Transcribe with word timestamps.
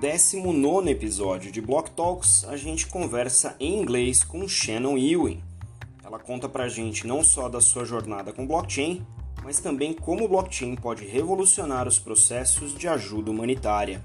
19 0.00 0.90
episódio 0.90 1.52
de 1.52 1.60
Block 1.60 1.90
Talks, 1.92 2.44
a 2.48 2.56
gente 2.56 2.86
conversa 2.86 3.56
em 3.60 3.80
inglês 3.80 4.24
com 4.24 4.46
Shannon 4.46 4.98
Ewing. 4.98 5.42
Ela 6.04 6.18
conta 6.18 6.48
pra 6.48 6.68
gente 6.68 7.06
não 7.06 7.22
só 7.22 7.48
da 7.48 7.60
sua 7.60 7.84
jornada 7.84 8.32
com 8.32 8.46
blockchain, 8.46 9.06
mas 9.42 9.60
também 9.60 9.92
como 9.92 10.24
o 10.24 10.28
blockchain 10.28 10.74
pode 10.74 11.06
revolucionar 11.06 11.86
os 11.86 11.98
processos 11.98 12.74
de 12.74 12.88
ajuda 12.88 13.30
humanitária. 13.30 14.04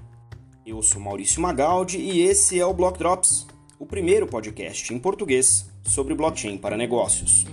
Eu 0.64 0.80
sou 0.82 1.00
Maurício 1.00 1.42
Magaldi 1.42 1.98
e 1.98 2.20
esse 2.22 2.58
é 2.58 2.64
o 2.64 2.72
Block 2.72 2.98
Drops, 2.98 3.46
o 3.78 3.84
primeiro 3.84 4.26
podcast 4.26 4.94
em 4.94 4.98
português 4.98 5.68
sobre 5.82 6.14
blockchain 6.14 6.56
para 6.56 6.76
negócios. 6.76 7.46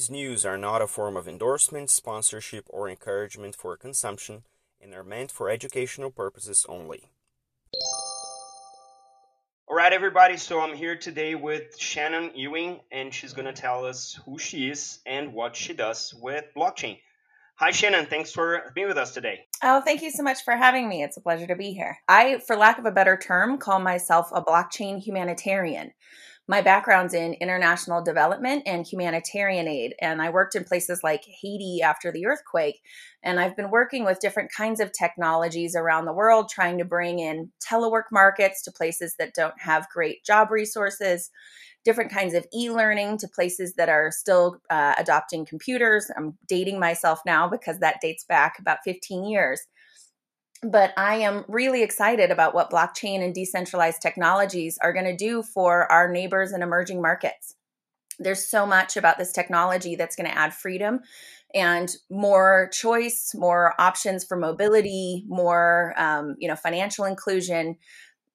These 0.00 0.08
news 0.08 0.46
are 0.46 0.56
not 0.56 0.80
a 0.80 0.86
form 0.86 1.14
of 1.14 1.28
endorsement, 1.28 1.90
sponsorship, 1.90 2.64
or 2.70 2.88
encouragement 2.88 3.54
for 3.54 3.76
consumption 3.76 4.44
and 4.80 4.94
are 4.94 5.04
meant 5.04 5.30
for 5.30 5.50
educational 5.50 6.10
purposes 6.10 6.64
only. 6.70 7.10
All 9.68 9.76
right, 9.76 9.92
everybody. 9.92 10.38
So 10.38 10.58
I'm 10.58 10.74
here 10.74 10.96
today 10.96 11.34
with 11.34 11.78
Shannon 11.78 12.30
Ewing, 12.34 12.80
and 12.90 13.12
she's 13.12 13.34
going 13.34 13.44
to 13.44 13.52
tell 13.52 13.84
us 13.84 14.18
who 14.24 14.38
she 14.38 14.70
is 14.70 15.00
and 15.04 15.34
what 15.34 15.54
she 15.54 15.74
does 15.74 16.14
with 16.18 16.46
blockchain. 16.56 16.98
Hi, 17.56 17.70
Shannon. 17.70 18.06
Thanks 18.06 18.32
for 18.32 18.72
being 18.74 18.88
with 18.88 18.96
us 18.96 19.12
today. 19.12 19.40
Oh, 19.62 19.82
thank 19.82 20.00
you 20.00 20.10
so 20.10 20.22
much 20.22 20.44
for 20.44 20.56
having 20.56 20.88
me. 20.88 21.02
It's 21.02 21.18
a 21.18 21.20
pleasure 21.20 21.46
to 21.46 21.56
be 21.56 21.72
here. 21.72 21.98
I, 22.08 22.38
for 22.46 22.56
lack 22.56 22.78
of 22.78 22.86
a 22.86 22.90
better 22.90 23.18
term, 23.18 23.58
call 23.58 23.80
myself 23.80 24.30
a 24.32 24.42
blockchain 24.42 24.98
humanitarian. 24.98 25.92
My 26.50 26.62
background's 26.62 27.14
in 27.14 27.34
international 27.34 28.02
development 28.02 28.64
and 28.66 28.84
humanitarian 28.84 29.68
aid, 29.68 29.94
and 30.00 30.20
I 30.20 30.30
worked 30.30 30.56
in 30.56 30.64
places 30.64 31.04
like 31.04 31.22
Haiti 31.24 31.80
after 31.80 32.10
the 32.10 32.26
earthquake. 32.26 32.80
And 33.22 33.38
I've 33.38 33.56
been 33.56 33.70
working 33.70 34.04
with 34.04 34.18
different 34.18 34.50
kinds 34.50 34.80
of 34.80 34.90
technologies 34.90 35.76
around 35.76 36.06
the 36.06 36.12
world, 36.12 36.48
trying 36.48 36.78
to 36.78 36.84
bring 36.84 37.20
in 37.20 37.52
telework 37.64 38.10
markets 38.10 38.64
to 38.64 38.72
places 38.72 39.14
that 39.20 39.32
don't 39.32 39.54
have 39.60 39.88
great 39.90 40.24
job 40.24 40.50
resources, 40.50 41.30
different 41.84 42.10
kinds 42.10 42.34
of 42.34 42.44
e 42.52 42.68
learning 42.68 43.18
to 43.18 43.28
places 43.28 43.74
that 43.74 43.88
are 43.88 44.10
still 44.10 44.56
uh, 44.70 44.96
adopting 44.98 45.46
computers. 45.46 46.10
I'm 46.16 46.36
dating 46.48 46.80
myself 46.80 47.20
now 47.24 47.48
because 47.48 47.78
that 47.78 48.00
dates 48.02 48.24
back 48.24 48.58
about 48.58 48.78
15 48.84 49.22
years 49.22 49.60
but 50.62 50.92
I 50.96 51.16
am 51.16 51.44
really 51.48 51.82
excited 51.82 52.30
about 52.30 52.54
what 52.54 52.70
blockchain 52.70 53.24
and 53.24 53.34
decentralized 53.34 54.02
technologies 54.02 54.78
are 54.82 54.92
going 54.92 55.06
to 55.06 55.16
do 55.16 55.42
for 55.42 55.90
our 55.90 56.10
neighbors 56.10 56.52
and 56.52 56.62
emerging 56.62 57.00
markets. 57.00 57.56
There's 58.18 58.46
so 58.46 58.66
much 58.66 58.96
about 58.96 59.16
this 59.16 59.32
technology 59.32 59.96
that's 59.96 60.16
going 60.16 60.28
to 60.28 60.36
add 60.36 60.52
freedom 60.52 61.00
and 61.54 61.94
more 62.10 62.68
choice, 62.72 63.34
more 63.34 63.74
options 63.78 64.24
for 64.24 64.36
mobility, 64.36 65.24
more 65.26 65.94
um, 65.96 66.36
you 66.38 66.48
know 66.48 66.56
financial 66.56 67.04
inclusion. 67.04 67.76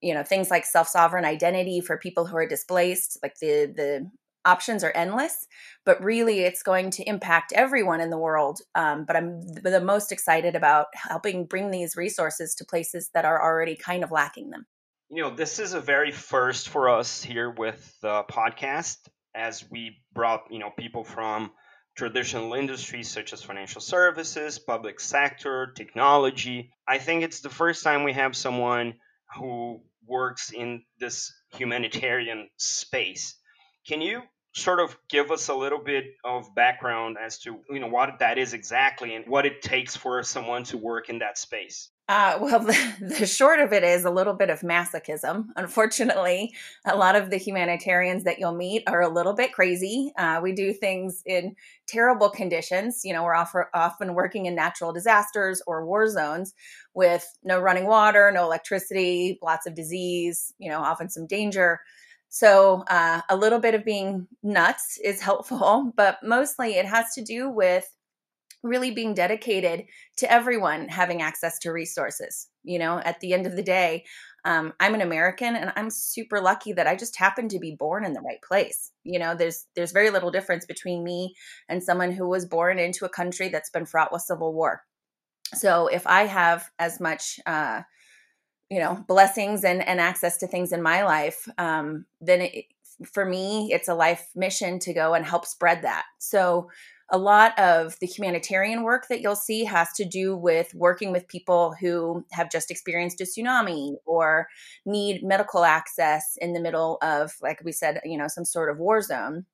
You 0.02 0.14
know 0.14 0.23
things 0.23 0.52
like 0.52 0.66
self-sovereign 0.66 1.26
identity 1.26 1.81
for 1.81 1.98
people 1.98 2.26
who 2.26 2.36
are 2.38 2.48
displaced, 2.48 3.20
like 3.23 3.36
the 3.40 3.72
the 3.76 4.12
options 4.46 4.84
are 4.84 4.92
endless, 4.96 5.48
but 5.86 6.02
really 6.04 6.42
it's 6.42 6.64
going 6.64 6.92
to 6.92 7.04
impact 7.04 7.52
everyone 7.54 8.02
in 8.02 8.10
the 8.10 8.18
world. 8.18 8.60
Um, 8.76 9.06
but 9.06 9.16
I'm 9.16 9.42
the 9.42 9.82
most 9.82 10.12
excited 10.12 10.56
about 10.56 10.88
helping 10.94 11.46
bring 11.46 11.72
these 11.72 11.98
resources 11.98 12.56
to 12.56 12.66
places 12.66 13.10
that 13.14 13.26
are 13.26 13.42
already 13.42 13.76
kind 13.76 14.04
of 14.04 14.12
lacking 14.12 14.52
them. 14.52 14.66
You 15.10 15.24
know, 15.24 15.36
this 15.36 15.60
is 15.60 15.74
a 15.74 15.82
very 15.82 16.12
first 16.12 16.70
for 16.70 16.90
us 16.90 17.22
here 17.22 17.50
with 17.50 17.96
the 18.02 18.24
podcast 18.24 18.98
as 19.36 19.64
we 19.70 19.98
brought, 20.14 20.46
you 20.50 20.59
know, 20.59 20.72
people 20.78 21.04
from 21.04 21.52
traditional 21.96 22.54
industries 22.54 23.09
such 23.09 23.32
as 23.34 23.42
financial 23.42 23.82
services, 23.82 24.59
public 24.59 25.00
sector, 25.00 25.72
technology. 25.76 26.72
I 26.88 26.98
think 26.98 27.24
it's 27.24 27.42
the 27.42 27.50
first 27.50 27.84
time 27.84 28.03
we 28.03 28.14
have 28.14 28.36
someone 28.36 28.96
who 29.36 29.81
works 30.06 30.52
in 30.52 30.84
this 31.00 31.34
humanitarian 31.53 32.50
space. 32.58 33.36
Can 33.88 34.02
you 34.02 34.22
sort 34.56 34.80
of 34.80 34.98
give 35.10 35.32
us 35.32 35.50
a 35.50 35.54
little 35.54 35.80
bit 35.80 36.16
of 36.24 36.56
background 36.56 37.18
as 37.22 37.38
to 37.40 37.60
you 37.70 37.80
know 37.80 37.88
what 37.88 38.20
that 38.20 38.38
is 38.38 38.54
exactly 38.54 39.14
and 39.14 39.28
what 39.28 39.46
it 39.46 39.62
takes 39.62 39.96
for 39.96 40.24
someone 40.24 40.64
to 40.64 40.78
work 40.78 41.10
in 41.10 41.20
that 41.20 41.38
space 41.38 41.90
uh, 42.08 42.38
well, 42.40 42.60
the, 43.00 43.16
the, 43.20 43.26
short 43.26 43.60
of 43.60 43.74
it 43.74 43.84
is 43.84 44.06
a 44.06 44.12
little 44.12 44.34
bit 44.34 44.50
of 44.50 44.60
masochism. 44.62 45.48
Unfortunately, 45.56 46.54
a 46.86 46.96
lot 46.96 47.16
of 47.16 47.32
the 47.32 47.38
humanitarians 47.38 48.24
that 48.26 48.38
you'll 48.38 48.54
meet 48.54 48.84
are 48.86 49.02
a 49.02 49.10
little 49.10 49.34
bit 49.34 49.54
crazy. 49.54 50.14
Uh, 50.16 50.40
we 50.42 50.54
do 50.54 50.72
things 50.72 51.24
in 51.26 51.56
terrible 51.88 52.30
conditions. 52.30 53.02
You 53.04 53.14
know, 53.14 53.24
we're 53.24 53.66
often 53.74 54.14
working 54.14 54.46
in 54.46 54.54
natural 54.54 54.94
disasters 54.94 55.64
or 55.66 55.86
war 55.86 56.08
zones 56.08 56.54
with 56.94 57.28
no 57.44 57.60
running 57.60 57.88
water, 57.88 58.32
no 58.32 58.44
electricity, 58.44 59.40
lots 59.42 59.66
of 59.66 59.74
disease, 59.74 60.54
you 60.60 60.70
know, 60.70 60.82
often 60.82 61.10
some 61.10 61.26
danger. 61.26 61.80
So, 62.35 62.84
uh, 62.90 63.22
a 63.29 63.38
little 63.38 63.59
bit 63.59 63.75
of 63.75 63.85
being 63.85 64.28
nuts 64.44 65.00
is 65.01 65.22
helpful, 65.29 65.94
but 65.96 66.18
mostly 66.22 66.73
it 66.75 66.85
has 66.85 67.13
to 67.13 67.23
do 67.23 67.50
with 67.50 67.88
really 68.62 68.91
being 68.91 69.13
dedicated 69.13 69.85
to 70.18 70.29
everyone 70.29 70.90
having 70.90 71.22
access 71.22 71.59
to 71.59 71.72
resources. 71.72 72.50
You 72.63 72.78
know, 72.78 73.00
at 73.00 73.22
the 73.22 73.31
end 73.34 73.47
of 73.47 73.56
the 73.56 73.63
day, 73.63 74.03
um, 74.44 74.74
I'm 74.81 74.95
an 74.95 75.00
American 75.01 75.56
and 75.56 75.72
I'm 75.78 75.90
super 75.90 76.41
lucky 76.41 76.74
that 76.74 76.88
I 76.88 76.97
just 76.97 77.18
happened 77.18 77.51
to 77.51 77.59
be 77.59 77.78
born 77.79 78.03
in 78.03 78.12
the 78.12 78.19
right 78.19 78.41
place. 78.45 78.91
You 79.06 79.18
know, 79.18 79.34
there's 79.34 79.68
there's 79.78 79.94
very 79.94 80.09
little 80.09 80.29
difference 80.29 80.66
between 80.66 81.06
me 81.06 81.35
and 81.69 81.81
someone 81.81 82.12
who 82.12 82.28
was 82.28 82.45
born 82.45 82.79
into 82.79 83.06
a 83.06 83.09
country 83.09 83.47
that's 83.47 83.69
been 83.69 83.85
fraught 83.85 84.12
with 84.12 84.24
civil 84.24 84.53
war. 84.53 84.81
So 85.53 85.88
if 85.88 86.06
I 86.06 86.25
have 86.25 86.69
as 86.79 87.00
much 87.00 87.40
uh, 87.45 87.84
you 88.70 88.80
know 88.80 89.03
blessings 89.08 89.64
and 89.64 89.86
and 89.88 90.00
access 90.00 90.38
to 90.38 90.48
things 90.48 90.72
in 90.72 90.81
my 90.81 91.03
life 91.03 91.48
um 91.58 92.06
then 92.20 92.42
it, 92.42 92.66
for 93.03 93.26
me 93.26 93.70
it's 93.72 93.88
a 93.88 93.96
life 93.96 94.30
mission 94.36 94.80
to 94.80 94.94
go 94.94 95.14
and 95.14 95.26
help 95.26 95.46
spread 95.46 95.81
that. 95.81 96.06
So 96.20 96.70
a 97.12 97.18
lot 97.18 97.58
of 97.59 97.98
the 98.00 98.08
humanitarian 98.08 98.81
work 98.81 99.08
that 99.09 99.22
you'll 99.22 99.36
see 99.36 99.64
has 99.66 99.92
to 99.94 100.06
do 100.06 100.36
with 100.36 100.74
working 100.74 101.12
with 101.12 101.28
people 101.28 101.75
who 101.80 102.25
have 102.31 102.50
just 102.50 102.72
experienced 102.72 103.22
a 103.22 103.25
tsunami 103.25 103.96
or 104.06 104.48
need 104.88 105.24
medical 105.24 105.64
access 105.64 106.36
in 106.42 106.54
the 106.54 106.59
middle 106.59 106.98
of 107.02 107.34
like 107.42 107.62
we 107.64 107.72
said 107.72 108.02
you 108.04 108.18
know 108.18 108.28
some 108.28 108.46
sort 108.46 108.70
of 108.70 108.80
war 108.80 109.02
zone. 109.02 109.46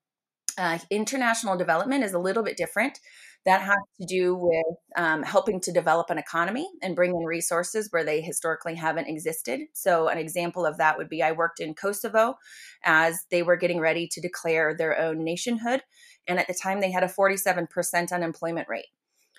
Uh, 0.58 0.78
international 0.90 1.58
development 1.58 2.04
is 2.04 2.14
a 2.14 2.20
little 2.20 2.44
bit 2.44 2.58
different 2.58 3.00
that 3.46 3.62
has 3.62 3.78
to 4.00 4.06
do 4.06 4.36
with 4.36 4.78
um, 4.96 5.24
helping 5.24 5.60
to 5.62 5.72
develop 5.72 6.10
an 6.10 6.18
economy 6.18 6.70
and 6.82 6.96
bring 6.96 7.12
in 7.12 7.26
resources 7.26 7.88
where 7.92 8.04
they 8.04 8.22
historically 8.22 8.76
haven't 8.76 9.08
existed. 9.08 9.62
So, 9.74 10.10
an 10.10 10.18
example 10.18 10.66
of 10.66 10.78
that 10.78 10.98
would 10.98 11.10
be 11.10 11.24
I 11.24 11.32
worked 11.32 11.60
in 11.60 11.74
Kosovo 11.74 12.36
as 12.84 13.26
they 13.32 13.42
were 13.42 13.56
getting 13.56 13.80
ready 13.80 14.08
to 14.08 14.22
declare 14.22 14.76
their 14.76 14.98
own 15.00 15.24
nationhood. 15.24 15.82
And 16.28 16.40
at 16.40 16.48
the 16.48 16.54
time, 16.54 16.82
they 16.82 16.92
had 16.92 17.04
a 17.04 17.08
47% 17.08 18.12
unemployment 18.12 18.70
rate. 18.70 18.86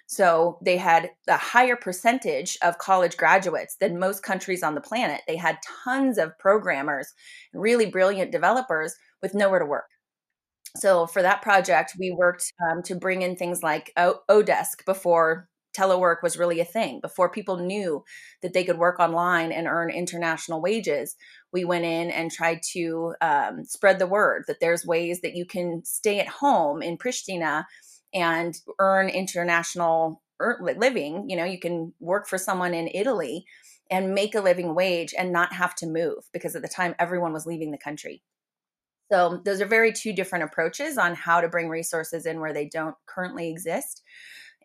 So 0.07 0.59
they 0.61 0.77
had 0.77 1.11
a 1.29 1.37
higher 1.37 1.77
percentage 1.77 2.59
of 2.61 2.79
college 2.79 3.17
graduates 3.17 3.77
than 3.77 3.99
most 3.99 4.23
countries 4.23 4.63
on 4.63 4.75
the 4.75 4.81
planet. 4.81 5.23
They 5.27 5.37
had 5.37 5.59
tons 5.85 6.19
of 6.19 6.39
programmers, 6.39 7.15
really 7.55 7.87
brilliant 7.87 8.33
developers 8.33 8.95
with 9.23 9.33
nowhere 9.33 9.61
to 9.61 9.65
work 9.65 9.92
so 10.77 11.07
for 11.07 11.23
that 11.23 11.43
project, 11.43 11.97
we 11.99 12.11
worked 12.11 12.53
um, 12.71 12.83
to 12.85 12.95
bring 12.95 13.23
in 13.23 13.37
things 13.37 13.63
like 13.63 13.93
o- 13.97 14.21
Odesk 14.31 14.85
before 14.87 15.49
telework 15.77 16.23
was 16.23 16.37
really 16.37 16.61
a 16.61 16.65
thing. 16.65 17.01
Before 17.01 17.31
people 17.31 17.57
knew 17.57 18.05
that 18.43 18.53
they 18.53 18.65
could 18.65 18.79
work 18.79 19.01
online 19.01 19.53
and 19.53 19.67
earn 19.67 19.91
international 19.91 20.61
wages, 20.61 21.17
we 21.53 21.65
went 21.65 21.85
in 21.85 22.11
and 22.11 22.31
tried 22.31 22.61
to 22.73 23.15
um, 23.21 23.65
spread 23.65 23.99
the 23.99 24.07
word 24.07 24.45
that 24.49 24.61
there's 24.61 24.87
ways 24.87 25.21
that 25.23 25.35
you 25.35 25.47
can 25.47 25.83
stay 25.85 26.21
at 26.21 26.29
home 26.29 26.83
in 26.83 26.99
Pristina 26.99 27.65
and 28.15 28.55
earn 28.79 29.09
international 29.09 30.23
living. 30.61 31.29
You 31.29 31.37
know, 31.37 31.45
you 31.45 31.59
can 31.59 31.95
work 32.01 32.29
for 32.29 32.39
someone 32.39 32.75
in 32.75 32.91
Italy 32.93 33.45
and 33.91 34.15
make 34.15 34.35
a 34.35 34.41
living 34.41 34.75
wage 34.75 35.15
and 35.17 35.33
not 35.33 35.53
have 35.53 35.75
to 35.77 35.87
move 35.87 36.25
because 36.33 36.57
at 36.57 36.63
the 36.63 36.69
time 36.69 36.95
everyone 36.99 37.33
was 37.33 37.47
leaving 37.47 37.71
the 37.71 37.79
country. 37.79 38.23
So 39.13 39.43
those 39.45 39.61
are 39.61 39.67
very 39.67 39.93
two 39.93 40.15
different 40.15 40.45
approaches 40.45 40.97
on 40.97 41.15
how 41.15 41.43
to 41.43 41.49
bring 41.49 41.69
resources 41.69 42.25
in 42.25 42.41
where 42.41 42.55
they 42.55 42.65
don't 42.65 42.95
currently 43.05 43.51
exist 43.51 44.01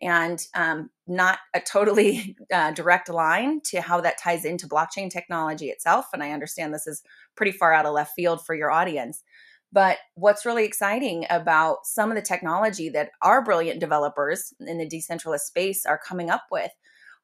and 0.00 0.42
um, 0.54 0.88
not 1.06 1.40
a 1.54 1.60
totally 1.60 2.34
uh, 2.52 2.70
direct 2.72 3.10
line 3.10 3.60
to 3.66 3.82
how 3.82 4.00
that 4.00 4.16
ties 4.16 4.46
into 4.46 4.66
blockchain 4.66 5.10
technology 5.10 5.66
itself. 5.66 6.06
And 6.14 6.22
I 6.22 6.30
understand 6.30 6.72
this 6.72 6.86
is 6.86 7.02
pretty 7.36 7.52
far 7.52 7.74
out 7.74 7.84
of 7.84 7.92
left 7.92 8.14
field 8.16 8.46
for 8.46 8.54
your 8.54 8.70
audience. 8.70 9.22
But 9.70 9.98
what's 10.14 10.46
really 10.46 10.64
exciting 10.64 11.26
about 11.28 11.84
some 11.84 12.10
of 12.10 12.16
the 12.16 12.22
technology 12.22 12.88
that 12.88 13.10
our 13.20 13.44
brilliant 13.44 13.80
developers 13.80 14.54
in 14.60 14.78
the 14.78 14.88
decentralized 14.88 15.44
space 15.44 15.84
are 15.84 16.00
coming 16.02 16.30
up 16.30 16.44
with 16.50 16.70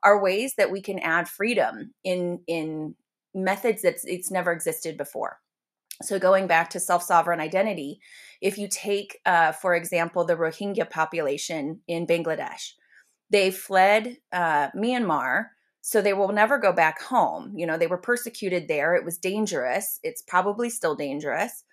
are 0.03 0.23
ways 0.23 0.57
that 0.59 0.71
we 0.71 0.83
can 0.83 0.99
add 0.99 1.27
freedom 1.27 1.95
in 2.05 2.41
in 2.47 2.97
methods 3.35 3.81
that 3.81 3.97
it's 4.05 4.31
never 4.31 4.53
existed 4.53 4.99
before. 4.99 5.39
So, 6.03 6.19
going 6.19 6.47
back 6.47 6.71
to 6.71 6.81
self 6.81 7.03
sovereign 7.03 7.41
identity, 7.41 8.01
if 8.41 8.59
you 8.59 8.69
take, 8.69 9.19
uh, 9.25 9.53
for 9.53 9.75
example, 9.75 10.25
the 10.25 10.37
Rohingya 10.37 10.91
population 10.91 11.81
in 11.87 12.07
Bangladesh, 12.07 12.73
They 13.31 13.51
fled 13.51 14.19
uh, 14.33 14.71
Myanmar, 14.77 15.47
so 15.81 16.01
they 16.01 16.13
will 16.13 16.33
never 16.33 16.59
go 16.59 16.73
back 16.73 17.01
home. 17.01 17.53
You 17.57 17.67
know, 17.67 17.79
they 17.79 17.87
were 17.87 17.99
persecuted 17.99 18.69
there. 18.69 18.95
It 18.95 19.05
was 19.05 19.19
dangerous. 19.19 20.01
It's 20.03 20.23
probably 20.23 20.71
still 20.71 20.95
dangerous, 20.97 21.65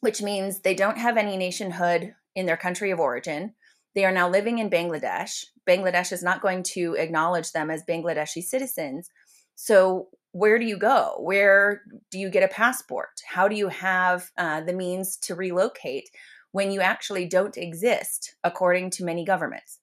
which 0.00 0.22
means 0.22 0.60
they 0.60 0.74
don't 0.74 0.98
have 0.98 1.16
any 1.16 1.36
nationhood 1.36 2.14
in 2.34 2.46
their 2.46 2.56
country 2.56 2.90
of 2.90 3.00
origin. 3.00 3.54
They 3.94 4.04
are 4.04 4.12
now 4.12 4.28
living 4.28 4.58
in 4.58 4.70
Bangladesh. 4.70 5.44
Bangladesh 5.68 6.12
is 6.12 6.22
not 6.22 6.42
going 6.42 6.62
to 6.74 6.94
acknowledge 6.98 7.52
them 7.52 7.70
as 7.70 7.84
Bangladeshi 7.88 8.42
citizens. 8.42 9.10
So, 9.54 10.08
where 10.32 10.58
do 10.58 10.64
you 10.64 10.78
go? 10.78 11.16
Where 11.18 11.82
do 12.10 12.18
you 12.18 12.30
get 12.30 12.42
a 12.42 12.48
passport? 12.48 13.20
How 13.26 13.48
do 13.48 13.54
you 13.54 13.68
have 13.68 14.30
uh, 14.38 14.62
the 14.62 14.72
means 14.72 15.16
to 15.18 15.34
relocate 15.34 16.08
when 16.52 16.70
you 16.70 16.80
actually 16.80 17.26
don't 17.26 17.56
exist, 17.56 18.34
according 18.42 18.90
to 18.90 19.04
many 19.04 19.24
governments? 19.24 19.78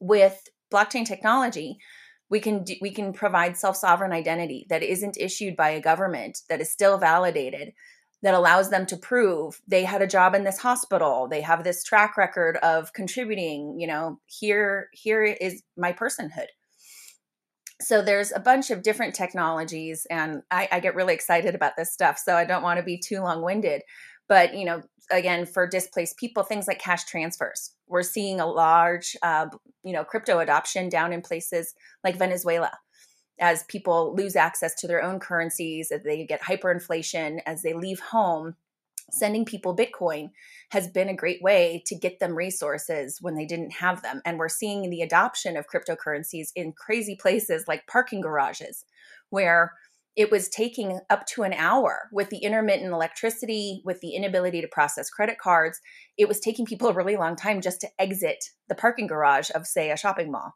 With 0.00 0.48
blockchain 0.72 1.04
technology, 1.04 1.78
we 2.30 2.40
can 2.40 2.62
do, 2.62 2.76
we 2.80 2.90
can 2.90 3.12
provide 3.12 3.58
self-sovereign 3.58 4.12
identity 4.12 4.66
that 4.70 4.82
isn't 4.82 5.18
issued 5.18 5.56
by 5.56 5.70
a 5.70 5.80
government 5.80 6.38
that 6.48 6.60
is 6.60 6.70
still 6.70 6.96
validated 6.96 7.72
that 8.22 8.34
allows 8.34 8.70
them 8.70 8.84
to 8.86 8.96
prove 8.96 9.60
they 9.66 9.84
had 9.84 10.02
a 10.02 10.06
job 10.06 10.34
in 10.34 10.44
this 10.44 10.58
hospital 10.58 11.26
they 11.28 11.40
have 11.40 11.64
this 11.64 11.82
track 11.82 12.16
record 12.16 12.56
of 12.58 12.92
contributing 12.92 13.76
you 13.78 13.86
know 13.86 14.20
here 14.26 14.88
here 14.92 15.24
is 15.24 15.62
my 15.76 15.92
personhood 15.92 16.46
so 17.80 18.02
there's 18.02 18.32
a 18.32 18.40
bunch 18.40 18.70
of 18.70 18.82
different 18.82 19.14
technologies 19.14 20.06
and 20.10 20.42
I, 20.50 20.68
I 20.70 20.80
get 20.80 20.94
really 20.94 21.14
excited 21.14 21.54
about 21.54 21.72
this 21.76 21.92
stuff 21.92 22.18
so 22.18 22.34
i 22.36 22.44
don't 22.44 22.62
want 22.62 22.78
to 22.78 22.84
be 22.84 22.98
too 22.98 23.20
long-winded. 23.20 23.82
But 24.28 24.54
you 24.54 24.64
know 24.64 24.82
again 25.10 25.44
for 25.44 25.66
displaced 25.66 26.16
people 26.16 26.44
things 26.44 26.68
like 26.68 26.78
cash 26.78 27.04
transfers. 27.04 27.72
We're 27.88 28.04
seeing 28.04 28.38
a 28.38 28.46
large 28.46 29.16
uh, 29.22 29.46
you 29.82 29.92
know 29.92 30.04
crypto 30.04 30.38
adoption 30.38 30.88
down 30.88 31.12
in 31.12 31.20
places 31.20 31.74
like 32.04 32.16
venezuela 32.16 32.70
as 33.40 33.64
people 33.64 34.14
lose 34.14 34.36
access 34.36 34.74
to 34.74 34.86
their 34.86 35.02
own 35.02 35.18
currencies, 35.18 35.90
as 35.90 36.02
they 36.02 36.24
get 36.26 36.42
hyperinflation, 36.42 37.40
as 37.46 37.62
they 37.62 37.72
leave 37.72 37.98
home, 37.98 38.54
sending 39.12 39.44
people 39.44 39.76
Bitcoin 39.76 40.30
has 40.70 40.88
been 40.88 41.08
a 41.08 41.16
great 41.16 41.42
way 41.42 41.82
to 41.86 41.94
get 41.94 42.20
them 42.20 42.34
resources 42.34 43.18
when 43.20 43.34
they 43.34 43.46
didn't 43.46 43.72
have 43.72 44.02
them. 44.02 44.20
And 44.24 44.38
we're 44.38 44.48
seeing 44.48 44.88
the 44.88 45.02
adoption 45.02 45.56
of 45.56 45.66
cryptocurrencies 45.66 46.48
in 46.54 46.72
crazy 46.72 47.16
places 47.20 47.64
like 47.66 47.86
parking 47.86 48.20
garages, 48.20 48.84
where 49.30 49.72
it 50.16 50.30
was 50.30 50.48
taking 50.48 51.00
up 51.08 51.24
to 51.26 51.42
an 51.42 51.52
hour 51.52 52.08
with 52.12 52.30
the 52.30 52.38
intermittent 52.38 52.92
electricity, 52.92 53.80
with 53.84 54.00
the 54.00 54.14
inability 54.14 54.60
to 54.60 54.68
process 54.68 55.08
credit 55.08 55.38
cards. 55.38 55.80
It 56.18 56.28
was 56.28 56.40
taking 56.40 56.66
people 56.66 56.88
a 56.88 56.94
really 56.94 57.16
long 57.16 57.36
time 57.36 57.60
just 57.60 57.80
to 57.82 57.88
exit 57.98 58.44
the 58.68 58.74
parking 58.74 59.06
garage 59.06 59.50
of, 59.54 59.66
say, 59.66 59.90
a 59.90 59.96
shopping 59.96 60.30
mall. 60.30 60.54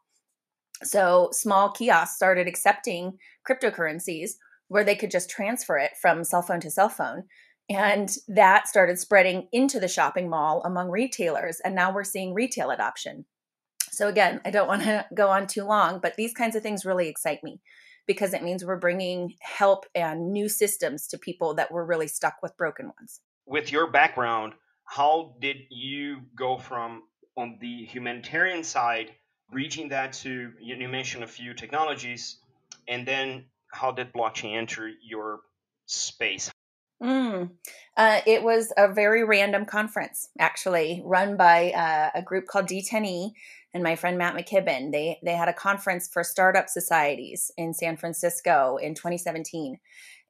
So 0.83 1.29
small 1.31 1.71
kiosks 1.71 2.17
started 2.17 2.47
accepting 2.47 3.17
cryptocurrencies 3.49 4.31
where 4.67 4.83
they 4.83 4.95
could 4.95 5.11
just 5.11 5.29
transfer 5.29 5.77
it 5.77 5.91
from 6.01 6.23
cell 6.23 6.41
phone 6.41 6.59
to 6.59 6.71
cell 6.71 6.89
phone. 6.89 7.23
And 7.69 8.15
that 8.27 8.67
started 8.67 8.99
spreading 8.99 9.47
into 9.51 9.79
the 9.79 9.87
shopping 9.87 10.29
mall 10.29 10.61
among 10.65 10.89
retailers. 10.89 11.59
And 11.59 11.73
now 11.73 11.93
we're 11.93 12.03
seeing 12.03 12.33
retail 12.33 12.69
adoption. 12.69 13.25
So, 13.91 14.07
again, 14.07 14.41
I 14.45 14.51
don't 14.51 14.67
want 14.67 14.83
to 14.83 15.05
go 15.13 15.29
on 15.29 15.47
too 15.47 15.63
long, 15.63 15.99
but 16.01 16.15
these 16.15 16.33
kinds 16.33 16.55
of 16.55 16.61
things 16.61 16.85
really 16.85 17.07
excite 17.07 17.43
me 17.43 17.61
because 18.05 18.33
it 18.33 18.43
means 18.43 18.63
we're 18.63 18.77
bringing 18.77 19.33
help 19.41 19.85
and 19.95 20.31
new 20.31 20.47
systems 20.47 21.07
to 21.07 21.17
people 21.17 21.55
that 21.55 21.71
were 21.71 21.85
really 21.85 22.07
stuck 22.07 22.35
with 22.43 22.55
broken 22.57 22.91
ones. 22.99 23.21
With 23.47 23.71
your 23.71 23.89
background, 23.89 24.53
how 24.83 25.35
did 25.39 25.57
you 25.69 26.21
go 26.35 26.57
from 26.57 27.03
on 27.35 27.57
the 27.59 27.85
humanitarian 27.85 28.63
side 28.63 29.11
reaching 29.51 29.89
that 29.89 30.13
to 30.13 30.51
you 30.59 30.87
mentioned 30.87 31.23
a 31.23 31.27
few 31.27 31.53
technologies 31.53 32.37
and 32.87 33.07
then 33.07 33.45
how 33.71 33.91
did 33.91 34.13
blockchain 34.13 34.55
enter 34.55 34.89
your 35.03 35.41
space 35.85 36.51
mm, 37.01 37.49
uh, 37.97 38.21
it 38.25 38.43
was 38.43 38.71
a 38.77 38.91
very 38.91 39.23
random 39.23 39.65
conference 39.65 40.29
actually 40.39 41.01
run 41.05 41.37
by 41.37 41.71
uh, 41.71 42.09
a 42.15 42.21
group 42.21 42.47
called 42.47 42.67
d10e 42.67 43.31
and 43.73 43.83
my 43.83 43.95
friend 43.95 44.17
matt 44.17 44.35
mckibbin. 44.35 44.91
They 44.91 45.19
they 45.23 45.33
had 45.33 45.49
a 45.49 45.53
conference 45.53 46.07
for 46.07 46.23
startup 46.23 46.69
societies 46.69 47.51
in 47.57 47.73
san 47.73 47.97
francisco 47.97 48.77
in 48.77 48.95
2017 48.95 49.79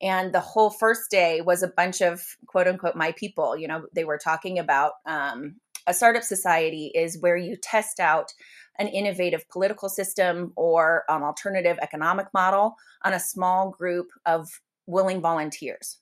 and 0.01 0.33
the 0.33 0.39
whole 0.39 0.69
first 0.69 1.09
day 1.09 1.41
was 1.41 1.63
a 1.63 1.67
bunch 1.67 2.01
of 2.01 2.21
quote 2.47 2.67
unquote 2.67 2.95
my 2.95 3.13
people. 3.13 3.57
You 3.57 3.67
know 3.67 3.85
they 3.93 4.03
were 4.03 4.17
talking 4.17 4.59
about 4.59 4.93
um, 5.05 5.55
a 5.87 5.93
startup 5.93 6.23
society 6.23 6.91
is 6.93 7.19
where 7.19 7.37
you 7.37 7.55
test 7.55 7.99
out 7.99 8.33
an 8.77 8.87
innovative 8.87 9.47
political 9.49 9.87
system 9.87 10.51
or 10.55 11.03
an 11.07 11.23
alternative 11.23 11.77
economic 11.81 12.27
model 12.33 12.75
on 13.03 13.13
a 13.13 13.19
small 13.19 13.69
group 13.69 14.07
of 14.25 14.49
willing 14.85 15.21
volunteers. 15.21 15.97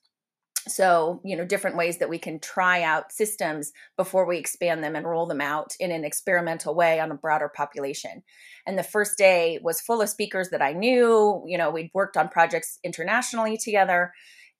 So, 0.66 1.20
you 1.24 1.36
know, 1.36 1.44
different 1.44 1.76
ways 1.76 1.98
that 1.98 2.08
we 2.08 2.18
can 2.18 2.38
try 2.40 2.82
out 2.82 3.12
systems 3.12 3.72
before 3.96 4.26
we 4.26 4.38
expand 4.38 4.82
them 4.82 4.96
and 4.96 5.06
roll 5.06 5.26
them 5.26 5.40
out 5.40 5.74
in 5.78 5.90
an 5.90 6.04
experimental 6.04 6.74
way 6.74 7.00
on 7.00 7.10
a 7.10 7.16
broader 7.16 7.50
population. 7.54 8.22
And 8.66 8.78
the 8.78 8.82
first 8.82 9.18
day 9.18 9.58
was 9.62 9.80
full 9.80 10.00
of 10.00 10.08
speakers 10.08 10.50
that 10.50 10.62
I 10.62 10.72
knew. 10.72 11.42
You 11.46 11.58
know, 11.58 11.70
we'd 11.70 11.90
worked 11.92 12.16
on 12.16 12.28
projects 12.28 12.78
internationally 12.82 13.58
together. 13.58 14.12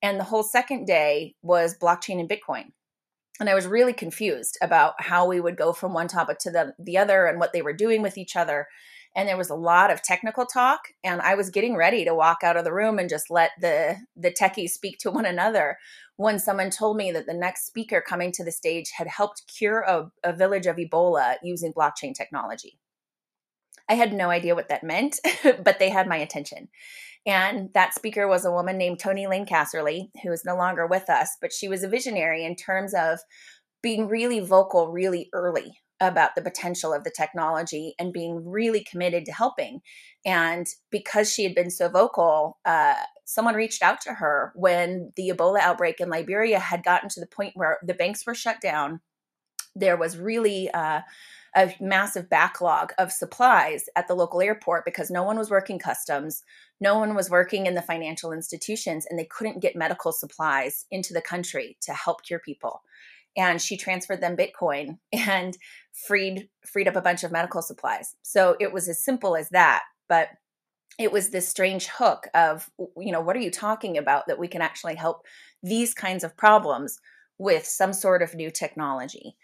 And 0.02 0.20
the 0.20 0.24
whole 0.24 0.42
second 0.42 0.86
day 0.86 1.34
was 1.42 1.78
blockchain 1.78 2.20
and 2.20 2.28
Bitcoin 2.28 2.72
and 3.40 3.48
I 3.48 3.54
was 3.54 3.66
really 3.66 3.92
confused 3.92 4.56
about 4.62 4.94
how 4.98 5.26
we 5.26 5.40
would 5.40 5.56
go 5.56 5.72
from 5.72 5.92
one 5.92 6.08
topic 6.08 6.38
to 6.40 6.50
the, 6.50 6.74
the 6.78 6.98
other 6.98 7.26
and 7.26 7.40
what 7.40 7.52
they 7.52 7.62
were 7.62 7.72
doing 7.72 8.00
with 8.00 8.16
each 8.16 8.36
other. 8.36 8.68
And 9.16 9.28
there 9.28 9.37
was 9.37 9.50
a 9.50 9.55
lot 9.55 9.93
of 9.93 10.02
technical 10.02 10.44
talk, 10.44 10.88
and 11.05 11.20
I 11.20 11.37
was 11.37 11.50
getting 11.50 11.76
ready 11.76 12.05
to 12.05 12.14
walk 12.14 12.38
out 12.43 12.56
of 12.56 12.64
the 12.64 12.72
room 12.72 12.99
and 12.99 13.08
just 13.08 13.31
let 13.31 13.52
the 13.61 13.96
the 14.16 14.32
techies 14.32 14.70
speak 14.70 14.99
to 15.00 15.11
one 15.11 15.26
another 15.26 15.78
when 16.16 16.38
someone 16.38 16.70
told 16.70 16.96
me 16.96 17.12
that 17.12 17.26
the 17.26 17.34
next 17.34 17.66
speaker 17.66 18.00
coming 18.00 18.32
to 18.32 18.44
the 18.44 18.52
stage 18.52 18.93
had 18.96 19.06
helped 19.06 19.44
cure 19.46 19.81
a, 19.81 20.11
a 20.22 20.32
village 20.32 20.66
of 20.66 20.76
Ebola 20.76 21.37
using 21.43 21.72
blockchain 21.72 22.14
technology. 22.14 22.78
I 23.88 23.94
had 23.94 24.12
no 24.12 24.31
idea 24.31 24.55
what 24.55 24.69
that 24.69 24.84
meant, 24.84 25.19
but 25.64 25.78
they 25.78 25.90
had 25.90 26.08
my 26.08 26.16
attention. 26.16 26.69
And 27.26 27.70
that 27.75 27.94
speaker 27.94 28.28
was 28.28 28.44
a 28.44 28.52
woman 28.52 28.76
named 28.76 29.00
toni 29.00 29.26
Lane 29.26 29.46
Casserly, 29.46 30.11
who 30.22 30.31
is 30.31 30.44
no 30.44 30.56
longer 30.56 30.87
with 30.87 31.08
us, 31.08 31.37
but 31.40 31.52
she 31.52 31.69
was 31.69 31.82
a 31.82 31.88
visionary 31.88 32.44
in 32.44 32.55
terms 32.55 32.94
of 32.94 33.20
being 33.82 34.08
really 34.08 34.40
vocal 34.40 34.90
really 34.90 35.28
early 35.33 35.78
about 36.00 36.34
the 36.34 36.42
potential 36.42 36.92
of 36.92 37.04
the 37.04 37.10
technology 37.10 37.94
and 37.98 38.12
being 38.12 38.48
really 38.48 38.84
committed 38.84 39.24
to 39.24 39.32
helping. 39.32 39.80
And 40.24 40.66
because 40.90 41.32
she 41.32 41.44
had 41.44 41.54
been 41.54 41.70
so 41.70 41.88
vocal, 41.88 42.58
uh, 42.64 42.94
someone 43.24 43.54
reached 43.54 43.82
out 43.82 44.00
to 44.02 44.14
her 44.14 44.52
when 44.54 45.12
the 45.16 45.32
Ebola 45.34 45.60
outbreak 45.60 46.00
in 46.00 46.10
Liberia 46.10 46.58
had 46.58 46.84
gotten 46.84 47.08
to 47.10 47.20
the 47.20 47.26
point 47.26 47.52
where 47.54 47.78
the 47.82 47.94
banks 47.94 48.26
were 48.26 48.34
shut 48.34 48.60
down. 48.60 49.00
There 49.74 49.96
was 49.96 50.18
really 50.18 50.70
uh, 50.70 51.00
a 51.56 51.74
massive 51.80 52.28
backlog 52.28 52.92
of 52.98 53.12
supplies 53.12 53.84
at 53.96 54.08
the 54.08 54.14
local 54.14 54.40
airport 54.40 54.84
because 54.84 55.10
no 55.10 55.22
one 55.22 55.38
was 55.38 55.50
working 55.50 55.78
customs, 55.78 56.42
no 56.80 56.98
one 56.98 57.14
was 57.14 57.30
working 57.30 57.66
in 57.66 57.74
the 57.74 57.82
financial 57.82 58.32
institutions, 58.32 59.06
and 59.08 59.18
they 59.18 59.26
couldn't 59.26 59.62
get 59.62 59.76
medical 59.76 60.12
supplies 60.12 60.86
into 60.90 61.12
the 61.12 61.20
country 61.20 61.76
to 61.82 61.92
help 61.92 62.24
cure 62.24 62.40
people. 62.40 62.82
And 63.36 63.60
she 63.60 63.76
transferred 63.76 64.20
them 64.20 64.36
Bitcoin 64.36 64.98
and 65.12 65.56
freed 65.94 66.48
freed 66.66 66.88
up 66.88 66.96
a 66.96 67.02
bunch 67.02 67.24
of 67.24 67.32
medical 67.32 67.62
supplies. 67.62 68.16
So 68.22 68.56
it 68.60 68.72
was 68.72 68.88
as 68.88 69.04
simple 69.04 69.36
as 69.36 69.48
that, 69.50 69.82
but 70.08 70.28
it 70.98 71.10
was 71.10 71.30
this 71.30 71.48
strange 71.48 71.86
hook 71.86 72.28
of 72.34 72.70
you 72.96 73.12
know 73.12 73.20
what 73.20 73.36
are 73.36 73.40
you 73.40 73.50
talking 73.50 73.98
about 73.98 74.26
that 74.26 74.38
we 74.38 74.48
can 74.48 74.62
actually 74.62 74.94
help 74.94 75.22
these 75.62 75.94
kinds 75.94 76.24
of 76.24 76.36
problems 76.36 76.98
with 77.38 77.66
some 77.66 77.92
sort 77.92 78.22
of 78.22 78.34
new 78.34 78.50
technology 78.50 79.36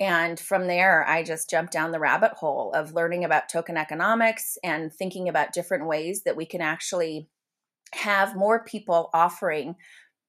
and 0.00 0.40
from 0.40 0.66
there, 0.66 1.06
I 1.06 1.22
just 1.22 1.48
jumped 1.48 1.72
down 1.72 1.92
the 1.92 2.00
rabbit 2.00 2.32
hole 2.32 2.72
of 2.72 2.94
learning 2.94 3.24
about 3.24 3.48
token 3.48 3.76
economics 3.76 4.58
and 4.64 4.92
thinking 4.92 5.28
about 5.28 5.52
different 5.52 5.86
ways 5.86 6.22
that 6.24 6.36
we 6.36 6.46
can 6.46 6.60
actually 6.60 7.28
have 7.92 8.34
more 8.34 8.64
people 8.64 9.08
offering 9.14 9.76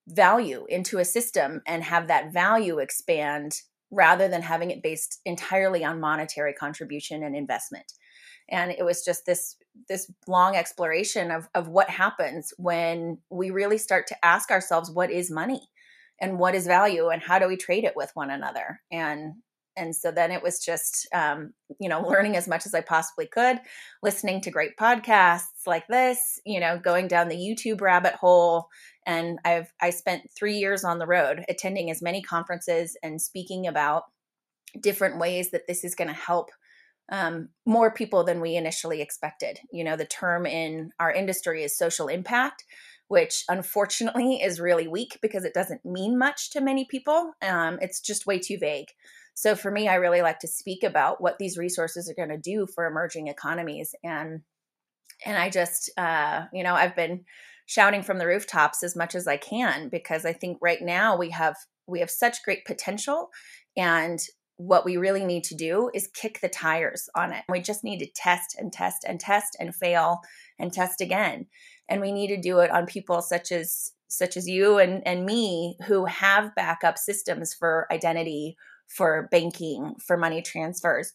value 0.07 0.65
into 0.69 0.99
a 0.99 1.05
system 1.05 1.61
and 1.65 1.83
have 1.83 2.07
that 2.07 2.31
value 2.31 2.77
expand 2.77 3.61
rather 3.95 4.27
than 4.27 4.41
having 4.41 4.71
it 4.71 4.83
based 4.83 5.21
entirely 5.25 5.83
on 5.83 5.99
monetary 5.99 6.53
contribution 6.53 7.23
and 7.23 7.35
investment. 7.35 7.93
And 8.49 8.71
it 8.71 8.83
was 8.83 9.03
just 9.03 9.25
this 9.25 9.55
this 9.89 10.11
long 10.27 10.55
exploration 10.55 11.31
of 11.31 11.47
of 11.55 11.67
what 11.67 11.89
happens 11.89 12.53
when 12.57 13.17
we 13.29 13.49
really 13.49 13.77
start 13.77 14.05
to 14.07 14.25
ask 14.25 14.51
ourselves 14.51 14.91
what 14.91 15.09
is 15.09 15.31
money? 15.31 15.69
And 16.21 16.39
what 16.39 16.55
is 16.55 16.67
value? 16.67 17.09
And 17.09 17.21
how 17.21 17.39
do 17.39 17.47
we 17.47 17.57
trade 17.57 17.83
it 17.83 17.95
with 17.95 18.11
one 18.13 18.29
another? 18.29 18.81
And 18.91 19.33
and 19.77 19.95
so 19.95 20.11
then 20.11 20.31
it 20.31 20.43
was 20.43 20.59
just 20.59 21.07
um, 21.13 21.53
you 21.79 21.89
know 21.89 22.01
learning 22.07 22.35
as 22.35 22.47
much 22.47 22.65
as 22.65 22.73
i 22.73 22.81
possibly 22.81 23.27
could 23.27 23.59
listening 24.03 24.41
to 24.41 24.51
great 24.51 24.77
podcasts 24.79 25.65
like 25.67 25.87
this 25.87 26.39
you 26.45 26.59
know 26.59 26.79
going 26.79 27.07
down 27.07 27.29
the 27.29 27.35
youtube 27.35 27.81
rabbit 27.81 28.13
hole 28.13 28.67
and 29.05 29.39
i've 29.45 29.71
i 29.81 29.89
spent 29.89 30.29
three 30.37 30.57
years 30.57 30.83
on 30.83 30.99
the 30.99 31.07
road 31.07 31.43
attending 31.49 31.89
as 31.89 32.01
many 32.01 32.21
conferences 32.21 32.97
and 33.03 33.21
speaking 33.21 33.67
about 33.67 34.03
different 34.79 35.17
ways 35.19 35.51
that 35.51 35.67
this 35.67 35.83
is 35.83 35.95
going 35.95 36.07
to 36.07 36.13
help 36.13 36.49
um, 37.11 37.49
more 37.65 37.91
people 37.91 38.23
than 38.23 38.41
we 38.41 38.55
initially 38.55 39.01
expected. 39.01 39.59
You 39.71 39.83
know, 39.83 39.95
the 39.95 40.05
term 40.05 40.45
in 40.45 40.91
our 40.99 41.11
industry 41.11 41.63
is 41.63 41.77
social 41.77 42.07
impact, 42.07 42.63
which 43.07 43.43
unfortunately 43.49 44.41
is 44.41 44.59
really 44.59 44.87
weak 44.87 45.19
because 45.21 45.45
it 45.45 45.53
doesn't 45.53 45.85
mean 45.85 46.17
much 46.17 46.51
to 46.51 46.61
many 46.61 46.85
people. 46.89 47.33
Um, 47.41 47.77
it's 47.81 48.01
just 48.01 48.25
way 48.25 48.39
too 48.39 48.57
vague. 48.57 48.87
So 49.35 49.55
for 49.55 49.69
me, 49.69 49.87
I 49.87 49.95
really 49.95 50.21
like 50.21 50.39
to 50.39 50.47
speak 50.47 50.83
about 50.83 51.21
what 51.21 51.37
these 51.37 51.57
resources 51.57 52.09
are 52.09 52.15
going 52.15 52.29
to 52.29 52.37
do 52.37 52.65
for 52.73 52.87
emerging 52.87 53.27
economies, 53.27 53.93
and 54.03 54.41
and 55.25 55.37
I 55.37 55.49
just, 55.49 55.89
uh, 55.97 56.45
you 56.51 56.63
know, 56.63 56.73
I've 56.73 56.95
been 56.95 57.25
shouting 57.67 58.03
from 58.03 58.17
the 58.17 58.27
rooftops 58.27 58.83
as 58.83 58.95
much 58.95 59.15
as 59.15 59.27
I 59.27 59.37
can 59.37 59.89
because 59.89 60.25
I 60.25 60.33
think 60.33 60.57
right 60.61 60.81
now 60.81 61.17
we 61.17 61.29
have 61.31 61.55
we 61.87 61.99
have 61.99 62.09
such 62.09 62.43
great 62.43 62.65
potential 62.65 63.29
and 63.77 64.19
what 64.57 64.85
we 64.85 64.97
really 64.97 65.25
need 65.25 65.43
to 65.45 65.55
do 65.55 65.89
is 65.93 66.09
kick 66.13 66.39
the 66.39 66.47
tires 66.47 67.09
on 67.15 67.33
it. 67.33 67.43
We 67.49 67.59
just 67.59 67.83
need 67.83 67.99
to 67.99 68.11
test 68.15 68.55
and 68.57 68.71
test 68.71 69.03
and 69.05 69.19
test 69.19 69.57
and 69.59 69.75
fail 69.75 70.21
and 70.57 70.71
test 70.71 71.01
again. 71.01 71.47
And 71.89 71.99
we 71.99 72.11
need 72.11 72.27
to 72.27 72.41
do 72.41 72.59
it 72.59 72.71
on 72.71 72.85
people 72.85 73.21
such 73.21 73.51
as 73.51 73.91
such 74.07 74.37
as 74.37 74.47
you 74.47 74.77
and, 74.77 75.05
and 75.05 75.25
me 75.25 75.77
who 75.87 76.05
have 76.05 76.55
backup 76.55 76.97
systems 76.97 77.53
for 77.53 77.87
identity, 77.91 78.55
for 78.87 79.27
banking, 79.31 79.95
for 80.05 80.17
money 80.17 80.41
transfers. 80.41 81.13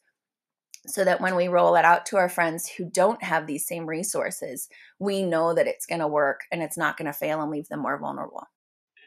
So 0.86 1.04
that 1.04 1.20
when 1.20 1.36
we 1.36 1.48
roll 1.48 1.76
it 1.76 1.84
out 1.84 2.06
to 2.06 2.16
our 2.16 2.30
friends 2.30 2.66
who 2.66 2.86
don't 2.86 3.22
have 3.22 3.46
these 3.46 3.66
same 3.66 3.84
resources, 3.84 4.68
we 4.98 5.22
know 5.22 5.52
that 5.52 5.66
it's 5.66 5.84
going 5.84 6.00
to 6.00 6.08
work 6.08 6.40
and 6.50 6.62
it's 6.62 6.78
not 6.78 6.96
going 6.96 7.06
to 7.06 7.12
fail 7.12 7.42
and 7.42 7.50
leave 7.50 7.68
them 7.68 7.80
more 7.80 7.98
vulnerable. 7.98 8.44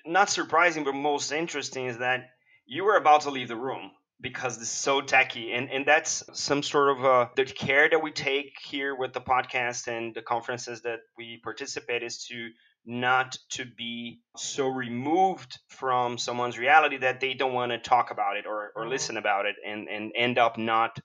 Not 0.05 0.29
surprising, 0.29 0.84
but 0.84 0.93
most 0.93 1.32
interesting 1.32 1.88
is 1.88 1.98
that 1.98 2.29
you 2.65 2.84
were 2.84 2.98
about 2.98 3.22
to 3.22 3.32
leave 3.32 3.48
the 3.48 3.55
room 3.55 3.91
because 4.22 4.58
it's 4.58 4.70
so 4.70 5.01
techy 5.01 5.51
and 5.51 5.70
and 5.70 5.86
that's 5.86 6.24
some 6.32 6.63
sort 6.63 6.98
of 6.98 7.05
uh, 7.05 7.27
the 7.36 7.43
care 7.43 7.89
that 7.89 8.01
we 8.01 8.12
take 8.12 8.53
here 8.63 8.96
with 8.96 9.12
the 9.12 9.20
podcast 9.22 9.88
and 9.88 10.15
the 10.15 10.22
conferences 10.22 10.82
that 10.82 11.00
we 11.17 11.41
participate 11.43 12.03
is 12.03 12.25
to 12.25 12.50
not 12.86 13.38
to 13.50 13.66
be 13.66 14.20
so 14.36 14.68
removed 14.68 15.60
from 15.70 16.18
someone's 16.18 16.58
reality 16.58 16.98
that 16.98 17.20
they 17.20 17.34
don't 17.34 17.54
want 17.54 17.72
to 17.72 17.78
talk 17.78 18.12
about 18.12 18.38
it 18.38 18.46
or, 18.46 18.72
or 18.75 18.84
mm-hmm. 18.84 18.92
listen 18.92 19.18
about 19.18 19.46
it 19.46 19.56
and, 19.66 19.88
and 19.88 20.12
end 20.16 20.38
up 20.38 20.58
not 20.58 21.00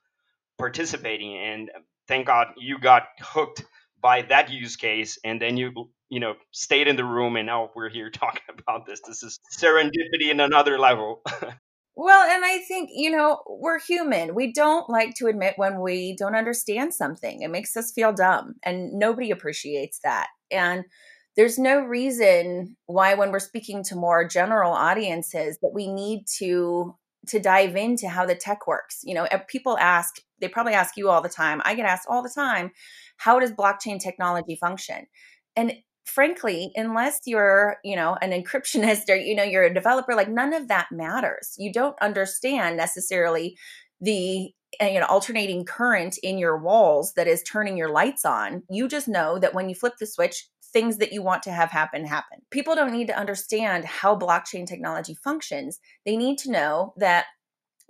participating 0.58 1.38
and 1.38 1.70
thank 2.08 2.26
god 2.26 2.49
you 2.56 2.78
got 2.78 3.04
hooked 3.20 3.64
by 4.00 4.23
that 4.23 4.50
use 4.50 4.76
case 4.76 5.18
and 5.25 5.40
then 5.40 5.56
you 5.56 5.73
you 6.08 6.18
know 6.18 6.35
stayed 6.50 6.88
in 6.88 6.97
the 6.97 7.04
room 7.04 7.37
and 7.37 7.47
now 7.47 7.70
we're 7.76 7.88
here 7.88 8.11
talking 8.12 8.42
about 8.58 8.85
this 8.87 9.00
this 9.06 9.23
is 9.23 9.38
serendipity 9.56 10.30
in 10.30 10.40
another 10.40 10.78
level 10.78 11.23
Well, 12.00 12.30
and 12.30 12.44
I 12.44 12.58
think, 12.58 12.90
you 12.92 13.11
know, 13.11 13.42
we're 13.49 13.80
human. 13.80 14.37
We 14.37 14.52
don't 14.52 14.88
like 14.88 15.16
to 15.16 15.26
admit 15.26 15.54
when 15.56 15.80
we 15.80 16.14
don't 16.16 16.37
understand 16.37 16.94
something. 16.94 17.42
It 17.42 17.50
makes 17.50 17.76
us 17.76 17.90
feel 17.90 18.12
dumb, 18.12 18.54
and 18.62 18.92
nobody 18.92 19.32
appreciates 19.32 19.99
that. 20.04 20.28
And 20.49 20.85
there's 21.38 21.57
no 21.57 21.78
reason 21.78 22.76
why 22.87 23.14
when 23.14 23.30
we're 23.30 23.38
speaking 23.38 23.85
to 23.85 23.95
more 23.95 24.26
general 24.26 24.73
audiences 24.73 25.57
that 25.62 25.71
we 25.73 25.87
need 25.87 26.25
to 26.38 26.97
to 27.28 27.38
dive 27.38 27.76
into 27.76 28.09
how 28.09 28.26
the 28.26 28.35
tech 28.35 28.66
works. 28.66 29.00
You 29.04 29.14
know, 29.14 29.28
people 29.47 29.78
ask, 29.78 30.16
they 30.40 30.49
probably 30.49 30.73
ask 30.73 30.97
you 30.97 31.11
all 31.11 31.23
the 31.23 31.28
time. 31.28 31.62
I 31.64 31.75
get 31.75 31.87
asked 31.87 32.09
all 32.09 32.23
the 32.23 32.33
time, 32.35 32.73
how 33.18 33.38
does 33.38 33.52
blockchain 33.52 34.00
technology 34.00 34.57
function? 34.57 35.07
And 35.54 35.75
frankly, 36.07 36.73
unless 36.75 37.21
you're, 37.25 37.76
you 37.85 37.95
know, 37.95 38.16
an 38.21 38.30
encryptionist 38.30 39.09
or, 39.09 39.14
you 39.14 39.37
know, 39.37 39.45
you're 39.45 39.64
a 39.64 39.73
developer, 39.73 40.14
like 40.14 40.28
none 40.28 40.54
of 40.54 40.66
that 40.68 40.88
matters. 40.90 41.54
You 41.57 41.73
don't 41.73 41.97
understand 42.00 42.76
necessarily 42.76 43.57
the 44.00 44.52
uh, 44.83 44.87
you 44.87 45.00
know 45.00 45.07
alternating 45.07 45.64
current 45.64 46.18
in 46.23 46.38
your 46.38 46.59
walls 46.59 47.14
that 47.14 47.26
is 47.26 47.42
turning 47.42 47.76
your 47.76 47.88
lights 47.88 48.25
on 48.25 48.62
you 48.68 48.87
just 48.87 49.09
know 49.09 49.38
that 49.38 49.54
when 49.54 49.68
you 49.68 49.75
flip 49.75 49.95
the 49.99 50.07
switch 50.07 50.47
things 50.72 50.98
that 50.98 51.12
you 51.12 51.22
want 51.22 51.42
to 51.44 51.52
have 51.52 51.70
happen 51.70 52.06
happen. 52.06 52.40
People 52.50 52.75
don't 52.75 52.92
need 52.92 53.08
to 53.08 53.18
understand 53.18 53.84
how 53.84 54.16
blockchain 54.16 54.66
technology 54.66 55.14
functions. 55.14 55.80
They 56.04 56.16
need 56.16 56.38
to 56.38 56.50
know 56.50 56.94
that 56.96 57.26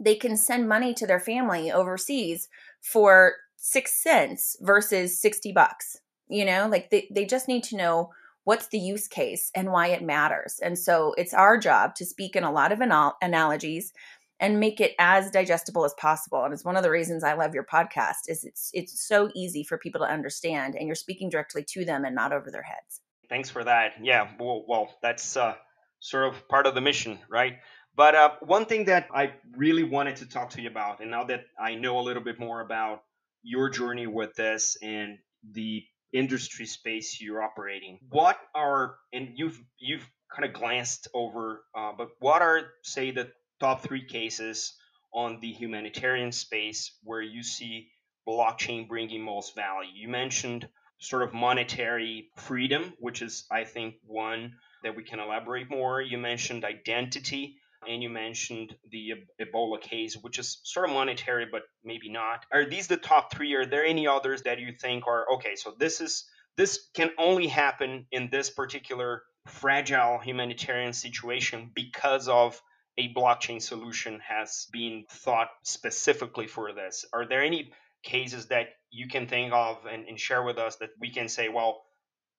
they 0.01 0.15
can 0.15 0.37
send 0.37 0.69
money 0.69 0.95
to 0.95 1.07
their 1.07 1.21
family 1.21 1.73
overseas 1.73 2.49
for 2.81 3.35
6 3.57 4.03
cents 4.03 4.57
versus 4.61 5.21
60 5.21 5.53
bucks 5.53 5.99
you 6.29 6.45
know? 6.45 6.69
Like 6.71 6.91
they, 6.91 7.09
they 7.11 7.25
just 7.25 7.49
need 7.49 7.65
to 7.65 7.77
know 7.77 8.11
what's 8.45 8.69
the 8.69 8.79
use 8.79 9.09
case 9.09 9.51
and 9.55 9.73
why 9.73 9.89
it 9.89 10.03
matters. 10.03 10.59
And 10.63 10.79
so 10.79 11.15
it's 11.19 11.35
our 11.35 11.59
job 11.59 11.95
to 11.97 12.07
speak 12.07 12.37
in 12.37 12.45
a 12.45 12.53
lot 12.53 12.73
of 12.73 12.81
anal- 12.81 13.17
analogies 13.21 13.93
and 14.41 14.61
make 14.61 14.81
it 14.81 14.95
as 14.99 15.31
digestible 15.31 15.85
as 15.85 15.95
possible 15.95 16.45
and 16.45 16.53
it's 16.53 16.65
one 16.65 16.77
of 16.77 16.83
the 16.83 16.91
reasons 16.91 17.25
i 17.25 17.35
love 17.35 17.55
your 17.55 17.65
podcast 17.65 18.29
is 18.29 18.45
it's 18.45 18.71
it's 18.73 19.07
so 19.07 19.31
easy 19.35 19.63
for 19.65 19.79
people 19.79 20.01
to 20.01 20.07
understand 20.07 20.75
and 20.75 20.87
you're 20.87 20.95
speaking 20.95 21.29
directly 21.29 21.65
to 21.65 21.85
them 21.85 22.05
and 22.05 22.15
not 22.15 22.33
over 22.33 22.51
their 22.51 22.63
heads. 22.63 23.01
Thanks 23.29 23.51
for 23.51 23.65
that. 23.65 23.93
Yeah 24.03 24.29
well, 24.39 24.65
well 24.67 24.95
that's 25.03 25.37
uh, 25.37 25.55
sort 26.01 26.29
of 26.29 26.49
part 26.49 26.67
of 26.67 26.75
the 26.75 26.81
mission 26.81 27.19
right? 27.31 27.55
But 27.97 28.15
uh, 28.15 28.31
one 28.43 28.65
thing 28.67 28.85
that 28.85 29.09
i 29.13 29.33
really 29.57 29.83
wanted 29.83 30.17
to 30.17 30.27
talk 30.29 30.51
to 30.51 30.63
you 30.63 30.69
about 30.69 31.01
and 31.01 31.11
now 31.11 31.25
that 31.25 31.45
i 31.59 31.75
know 31.75 31.99
a 31.99 32.05
little 32.09 32.23
bit 32.23 32.39
more 32.39 32.61
about 32.61 33.03
your 33.43 33.71
journey 33.71 34.07
with 34.07 34.35
this 34.35 34.77
and 34.83 35.19
the 35.53 35.83
industry 36.13 36.67
space 36.67 37.21
you're 37.21 37.43
operating 37.43 37.99
what 38.11 38.39
are 38.55 38.97
and 39.13 39.31
you've 39.35 39.61
you've 39.79 40.09
kind 40.35 40.45
of 40.49 40.53
glanced 40.53 41.09
over 41.15 41.63
uh, 41.77 41.93
but 41.97 42.09
what 42.21 42.41
are 42.41 42.69
say 42.83 43.11
the 43.11 43.29
top 43.61 43.83
three 43.83 44.05
cases 44.05 44.75
on 45.13 45.39
the 45.41 45.53
humanitarian 45.53 46.33
space 46.33 46.97
where 47.03 47.23
you 47.23 47.43
see 47.43 47.89
blockchain 48.29 48.89
bringing 48.89 49.23
most 49.23 49.55
value 49.55 49.91
you 49.95 50.09
mentioned 50.09 50.69
sort 51.01 51.23
of 51.23 51.33
monetary 51.33 52.29
freedom 52.37 52.93
which 52.99 53.23
is 53.23 53.47
i 53.51 53.65
think 53.65 53.95
one 54.05 54.53
that 54.83 54.97
we 54.97 55.03
can 55.03 55.19
elaborate 55.19 55.71
more 55.71 56.01
you 56.01 56.19
mentioned 56.19 56.65
identity 56.65 57.57
and 57.87 58.03
you 58.03 58.11
mentioned 58.11 58.75
the 58.91 59.13
Ebola 59.41 59.81
case, 59.81 60.17
which 60.17 60.39
is 60.39 60.61
sort 60.65 60.89
of 60.89 60.95
monetary, 60.95 61.47
but 61.51 61.63
maybe 61.85 62.11
not. 62.11 62.45
Are 62.53 62.65
these 62.65 62.89
the 62.89 62.97
top 62.97 63.33
three? 63.33 63.55
Are 63.55 63.67
there 63.67 63.85
any 63.85 64.07
others 64.07 64.43
that 64.43 64.59
you 64.59 64.73
think 64.73 65.07
are 65.07 65.27
okay? 65.35 65.55
So 65.55 65.75
this 65.79 66.01
is 66.01 66.25
this 66.57 66.89
can 66.95 67.11
only 67.19 67.47
happen 67.47 68.07
in 68.11 68.31
this 68.31 68.51
particular 68.51 69.23
fragile 69.47 70.19
humanitarian 70.19 70.93
situation 70.93 71.71
because 71.75 72.29
of 72.29 72.61
a 72.99 73.15
blockchain 73.15 73.63
solution 73.63 74.21
has 74.21 74.67
been 74.73 75.05
thought 75.09 75.49
specifically 75.63 76.49
for 76.49 76.73
this. 76.73 77.05
Are 77.13 77.27
there 77.27 77.43
any 77.43 77.71
cases 78.03 78.47
that 78.47 78.67
you 78.91 79.09
can 79.09 79.27
think 79.27 79.53
of 79.53 79.87
and, 79.91 80.07
and 80.07 80.19
share 80.19 80.43
with 80.43 80.59
us 80.59 80.77
that 80.77 80.91
we 81.01 81.11
can 81.11 81.29
say, 81.29 81.49
well, 81.49 81.83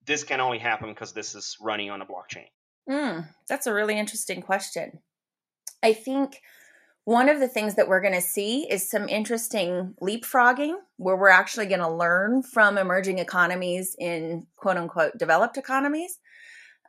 this 0.06 0.22
can 0.22 0.40
only 0.40 0.58
happen 0.58 0.90
because 0.90 1.12
this 1.12 1.34
is 1.34 1.56
running 1.60 1.90
on 1.90 2.02
a 2.02 2.06
blockchain? 2.06 2.46
Mm, 2.88 3.26
that's 3.48 3.66
a 3.66 3.74
really 3.74 3.98
interesting 3.98 4.42
question. 4.42 5.00
I 5.82 5.94
think 5.94 6.40
one 7.04 7.28
of 7.28 7.40
the 7.40 7.48
things 7.48 7.76
that 7.76 7.88
we're 7.88 8.02
going 8.02 8.14
to 8.14 8.20
see 8.20 8.70
is 8.70 8.88
some 8.88 9.08
interesting 9.08 9.94
leapfrogging 10.02 10.74
where 10.96 11.16
we're 11.16 11.28
actually 11.28 11.66
going 11.66 11.80
to 11.80 11.90
learn 11.90 12.42
from 12.42 12.76
emerging 12.76 13.18
economies 13.18 13.96
in 13.98 14.46
quote 14.56 14.76
unquote 14.76 15.16
developed 15.16 15.56
economies. 15.56 16.18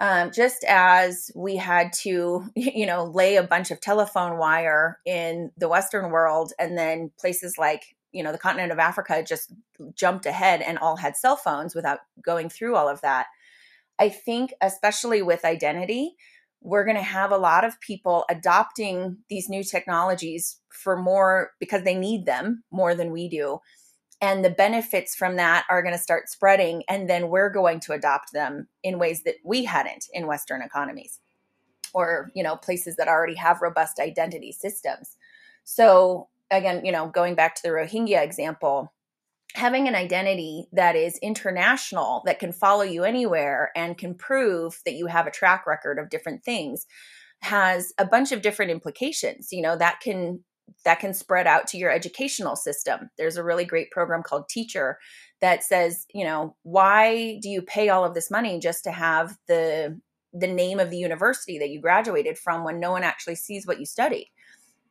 Um, 0.01 0.31
just 0.31 0.63
as 0.63 1.31
we 1.35 1.57
had 1.57 1.93
to, 2.01 2.43
you 2.55 2.87
know, 2.87 3.05
lay 3.05 3.35
a 3.35 3.43
bunch 3.43 3.69
of 3.69 3.79
telephone 3.79 4.39
wire 4.39 4.97
in 5.05 5.51
the 5.57 5.69
Western 5.69 6.09
world, 6.09 6.53
and 6.57 6.75
then 6.75 7.11
places 7.19 7.55
like, 7.59 7.95
you 8.11 8.23
know, 8.23 8.31
the 8.31 8.39
continent 8.39 8.71
of 8.71 8.79
Africa 8.79 9.23
just 9.25 9.53
jumped 9.93 10.25
ahead 10.25 10.61
and 10.63 10.79
all 10.79 10.97
had 10.97 11.15
cell 11.15 11.35
phones 11.35 11.75
without 11.75 11.99
going 12.21 12.49
through 12.49 12.75
all 12.75 12.89
of 12.89 12.99
that. 13.01 13.27
I 13.99 14.09
think, 14.09 14.53
especially 14.59 15.21
with 15.21 15.45
identity, 15.45 16.15
we're 16.61 16.83
going 16.85 16.97
to 16.97 17.03
have 17.03 17.31
a 17.31 17.37
lot 17.37 17.63
of 17.63 17.79
people 17.79 18.25
adopting 18.27 19.17
these 19.29 19.49
new 19.49 19.63
technologies 19.63 20.57
for 20.69 20.97
more 20.97 21.51
because 21.59 21.83
they 21.83 21.95
need 21.95 22.25
them 22.25 22.63
more 22.71 22.95
than 22.95 23.11
we 23.11 23.29
do. 23.29 23.59
And 24.21 24.45
the 24.45 24.51
benefits 24.51 25.15
from 25.15 25.35
that 25.37 25.65
are 25.69 25.81
going 25.81 25.95
to 25.95 26.01
start 26.01 26.29
spreading. 26.29 26.83
And 26.87 27.09
then 27.09 27.29
we're 27.29 27.49
going 27.49 27.79
to 27.81 27.93
adopt 27.93 28.31
them 28.33 28.67
in 28.83 28.99
ways 28.99 29.23
that 29.23 29.35
we 29.43 29.65
hadn't 29.65 30.05
in 30.13 30.27
Western 30.27 30.61
economies 30.61 31.19
or, 31.93 32.31
you 32.35 32.43
know, 32.43 32.55
places 32.55 32.95
that 32.97 33.07
already 33.07 33.35
have 33.35 33.61
robust 33.61 33.99
identity 33.99 34.51
systems. 34.51 35.17
So, 35.63 36.29
again, 36.51 36.85
you 36.85 36.91
know, 36.91 37.07
going 37.07 37.35
back 37.35 37.55
to 37.55 37.61
the 37.63 37.69
Rohingya 37.69 38.23
example, 38.23 38.93
having 39.53 39.87
an 39.87 39.95
identity 39.95 40.67
that 40.71 40.95
is 40.95 41.17
international 41.17 42.21
that 42.25 42.39
can 42.39 42.51
follow 42.51 42.83
you 42.83 43.03
anywhere 43.03 43.71
and 43.75 43.97
can 43.97 44.15
prove 44.15 44.79
that 44.85 44.93
you 44.93 45.07
have 45.07 45.27
a 45.27 45.31
track 45.31 45.65
record 45.67 45.99
of 45.99 46.09
different 46.09 46.43
things 46.43 46.85
has 47.41 47.91
a 47.97 48.05
bunch 48.05 48.31
of 48.31 48.41
different 48.41 48.71
implications 48.71 49.51
you 49.51 49.61
know 49.61 49.75
that 49.75 49.99
can 49.99 50.41
that 50.85 50.99
can 50.99 51.13
spread 51.13 51.47
out 51.47 51.67
to 51.67 51.77
your 51.77 51.91
educational 51.91 52.55
system 52.55 53.09
there's 53.17 53.37
a 53.37 53.43
really 53.43 53.65
great 53.65 53.91
program 53.91 54.23
called 54.23 54.49
Teachur 54.49 54.95
that 55.41 55.63
says 55.63 56.05
you 56.13 56.23
know 56.23 56.55
why 56.63 57.39
do 57.41 57.49
you 57.49 57.61
pay 57.61 57.89
all 57.89 58.05
of 58.05 58.13
this 58.13 58.31
money 58.31 58.59
just 58.59 58.83
to 58.83 58.91
have 58.91 59.37
the 59.47 59.99
the 60.33 60.47
name 60.47 60.79
of 60.79 60.89
the 60.89 60.97
university 60.97 61.59
that 61.59 61.69
you 61.69 61.81
graduated 61.81 62.37
from 62.37 62.63
when 62.63 62.79
no 62.79 62.91
one 62.91 63.03
actually 63.03 63.35
sees 63.35 63.67
what 63.67 63.79
you 63.79 63.85
studied 63.85 64.27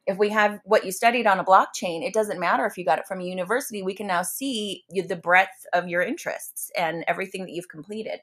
if 0.06 0.18
we 0.18 0.28
have 0.30 0.60
what 0.64 0.84
you 0.84 0.92
studied 0.92 1.26
on 1.26 1.38
a 1.38 1.44
blockchain, 1.44 2.02
it 2.02 2.12
doesn't 2.12 2.40
matter 2.40 2.66
if 2.66 2.76
you 2.76 2.84
got 2.84 2.98
it 2.98 3.06
from 3.06 3.20
a 3.20 3.24
university. 3.24 3.82
We 3.82 3.94
can 3.94 4.06
now 4.06 4.22
see 4.22 4.84
the 4.90 5.16
breadth 5.16 5.66
of 5.72 5.88
your 5.88 6.02
interests 6.02 6.70
and 6.76 7.04
everything 7.06 7.44
that 7.44 7.52
you've 7.52 7.68
completed. 7.68 8.20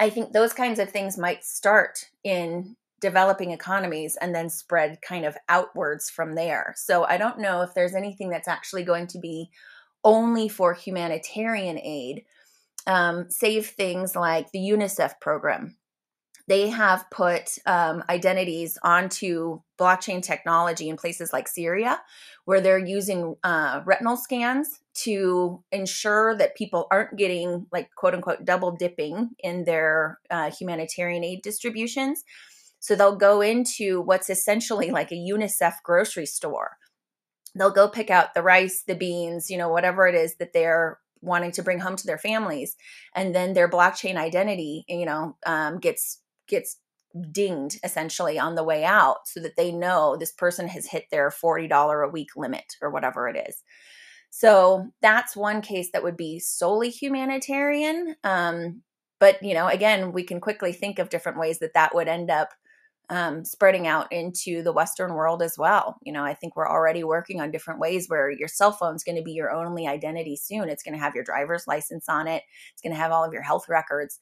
I 0.00 0.10
think 0.10 0.32
those 0.32 0.52
kinds 0.52 0.78
of 0.78 0.90
things 0.90 1.18
might 1.18 1.44
start 1.44 2.06
in 2.22 2.76
developing 3.00 3.52
economies 3.52 4.16
and 4.20 4.34
then 4.34 4.50
spread 4.50 5.00
kind 5.02 5.24
of 5.24 5.36
outwards 5.48 6.10
from 6.10 6.34
there. 6.34 6.74
So 6.76 7.04
I 7.04 7.16
don't 7.16 7.38
know 7.38 7.62
if 7.62 7.74
there's 7.74 7.94
anything 7.94 8.30
that's 8.30 8.48
actually 8.48 8.84
going 8.84 9.06
to 9.08 9.18
be 9.18 9.50
only 10.04 10.48
for 10.48 10.74
humanitarian 10.74 11.78
aid, 11.78 12.24
um, 12.86 13.30
save 13.30 13.66
things 13.68 14.16
like 14.16 14.50
the 14.52 14.58
UNICEF 14.58 15.20
program. 15.20 15.76
They 16.46 16.70
have 16.70 17.10
put 17.10 17.58
um, 17.66 18.02
identities 18.08 18.78
onto 18.82 19.60
blockchain 19.78 20.22
technology 20.22 20.88
in 20.88 20.96
places 20.96 21.30
like 21.30 21.46
Syria, 21.46 22.00
where 22.46 22.62
they're 22.62 22.78
using 22.78 23.36
uh, 23.44 23.82
retinal 23.84 24.16
scans 24.16 24.80
to 25.04 25.62
ensure 25.70 26.34
that 26.38 26.56
people 26.56 26.86
aren't 26.90 27.16
getting, 27.16 27.66
like, 27.70 27.90
quote 27.94 28.14
unquote, 28.14 28.46
double 28.46 28.70
dipping 28.70 29.30
in 29.40 29.64
their 29.64 30.20
uh, 30.30 30.50
humanitarian 30.50 31.22
aid 31.22 31.42
distributions. 31.42 32.24
So 32.80 32.94
they'll 32.94 33.16
go 33.16 33.40
into 33.40 34.00
what's 34.00 34.30
essentially 34.30 34.90
like 34.98 35.12
a 35.12 35.14
UNICEF 35.14 35.74
grocery 35.82 36.26
store. 36.26 36.76
They'll 37.54 37.70
go 37.70 37.88
pick 37.88 38.10
out 38.10 38.34
the 38.34 38.42
rice, 38.42 38.84
the 38.86 38.94
beans, 38.94 39.50
you 39.50 39.58
know, 39.58 39.68
whatever 39.68 40.06
it 40.06 40.14
is 40.14 40.36
that 40.36 40.52
they're 40.52 40.98
wanting 41.20 41.50
to 41.52 41.62
bring 41.62 41.80
home 41.80 41.96
to 41.96 42.06
their 42.06 42.18
families, 42.18 42.76
and 43.14 43.34
then 43.34 43.52
their 43.52 43.68
blockchain 43.68 44.16
identity, 44.16 44.84
you 44.88 45.06
know, 45.06 45.36
um, 45.46 45.78
gets 45.78 46.20
gets 46.46 46.78
dinged 47.32 47.80
essentially 47.82 48.38
on 48.38 48.54
the 48.54 48.62
way 48.62 48.84
out, 48.84 49.26
so 49.26 49.40
that 49.40 49.56
they 49.56 49.72
know 49.72 50.16
this 50.16 50.30
person 50.30 50.68
has 50.68 50.86
hit 50.86 51.06
their 51.10 51.30
forty 51.30 51.66
dollar 51.66 52.02
a 52.02 52.10
week 52.10 52.28
limit 52.36 52.76
or 52.80 52.90
whatever 52.90 53.28
it 53.28 53.48
is. 53.48 53.64
So 54.30 54.90
that's 55.00 55.34
one 55.34 55.62
case 55.62 55.90
that 55.92 56.02
would 56.02 56.16
be 56.16 56.38
solely 56.38 56.90
humanitarian. 56.90 58.14
Um, 58.22 58.82
but 59.18 59.42
you 59.42 59.54
know, 59.54 59.66
again, 59.66 60.12
we 60.12 60.22
can 60.22 60.40
quickly 60.40 60.72
think 60.72 60.98
of 60.98 61.10
different 61.10 61.38
ways 61.38 61.58
that 61.58 61.74
that 61.74 61.94
would 61.94 62.08
end 62.08 62.30
up 62.30 62.50
um, 63.10 63.44
spreading 63.44 63.86
out 63.86 64.12
into 64.12 64.62
the 64.62 64.72
Western 64.72 65.14
world 65.14 65.42
as 65.42 65.56
well. 65.56 65.96
You 66.02 66.12
know, 66.12 66.24
I 66.24 66.34
think 66.34 66.56
we're 66.56 66.68
already 66.68 67.04
working 67.04 67.40
on 67.40 67.50
different 67.50 67.80
ways 67.80 68.08
where 68.08 68.30
your 68.30 68.48
cell 68.48 68.72
phone 68.72 68.94
is 68.94 69.04
going 69.04 69.16
to 69.16 69.22
be 69.22 69.32
your 69.32 69.50
only 69.50 69.86
identity 69.86 70.36
soon. 70.36 70.68
It's 70.68 70.82
going 70.82 70.94
to 70.94 71.00
have 71.00 71.14
your 71.14 71.24
driver's 71.24 71.66
license 71.66 72.08
on 72.08 72.28
it, 72.28 72.42
it's 72.72 72.82
going 72.82 72.92
to 72.92 73.00
have 73.00 73.12
all 73.12 73.24
of 73.24 73.32
your 73.32 73.42
health 73.42 73.68
records. 73.68 74.20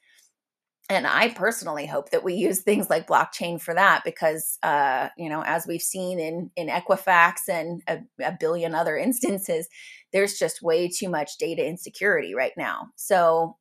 And 0.88 1.04
I 1.04 1.30
personally 1.30 1.86
hope 1.86 2.10
that 2.10 2.22
we 2.22 2.34
use 2.34 2.60
things 2.60 2.88
like 2.88 3.08
blockchain 3.08 3.60
for 3.60 3.74
that 3.74 4.02
because, 4.04 4.58
uh, 4.62 5.08
you 5.18 5.28
know, 5.28 5.42
as 5.44 5.66
we've 5.66 5.82
seen 5.82 6.20
in 6.20 6.50
in 6.54 6.68
Equifax 6.68 7.48
and 7.48 7.82
a, 7.88 7.98
a 8.24 8.36
billion 8.38 8.74
other 8.74 8.96
instances, 9.08 9.68
there's 10.12 10.38
just 10.38 10.62
way 10.62 10.88
too 10.88 11.08
much 11.08 11.38
data 11.38 11.66
insecurity 11.66 12.34
right 12.34 12.52
now. 12.56 12.88
So 12.94 13.56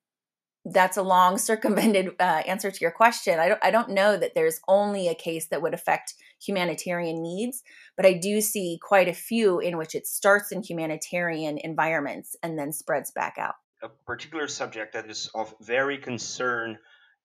that's 0.66 0.98
a 0.98 1.04
long 1.04 1.38
circumvented 1.50 2.16
uh, 2.20 2.42
answer 2.48 2.72
to 2.72 2.80
your 2.82 2.92
question. 2.92 3.40
I 3.40 3.48
don't, 3.48 3.60
I 3.64 3.72
don't 3.72 3.90
know 3.90 4.18
that 4.18 4.34
there's 4.36 4.60
only 4.68 5.08
a 5.08 5.16
case 5.16 5.48
that 5.48 5.62
would 5.62 5.74
affect 5.74 6.14
humanitarian 6.44 7.22
needs, 7.22 7.64
but 7.96 8.06
I 8.06 8.14
do 8.14 8.42
see 8.42 8.80
quite 8.82 9.08
a 9.08 9.14
few 9.14 9.60
in 9.60 9.78
which 9.78 9.96
it 9.96 10.08
starts 10.08 10.52
in 10.52 10.64
humanitarian 10.64 11.58
environments 11.58 12.36
and 12.44 12.58
then 12.58 12.72
spreads 12.72 13.12
back 13.12 13.36
out. 13.38 13.56
A 13.84 13.90
particular 14.06 14.48
subject 14.48 14.94
that 14.94 15.10
is 15.10 15.30
of 15.36 15.54
very 15.62 15.98
concern 15.98 16.78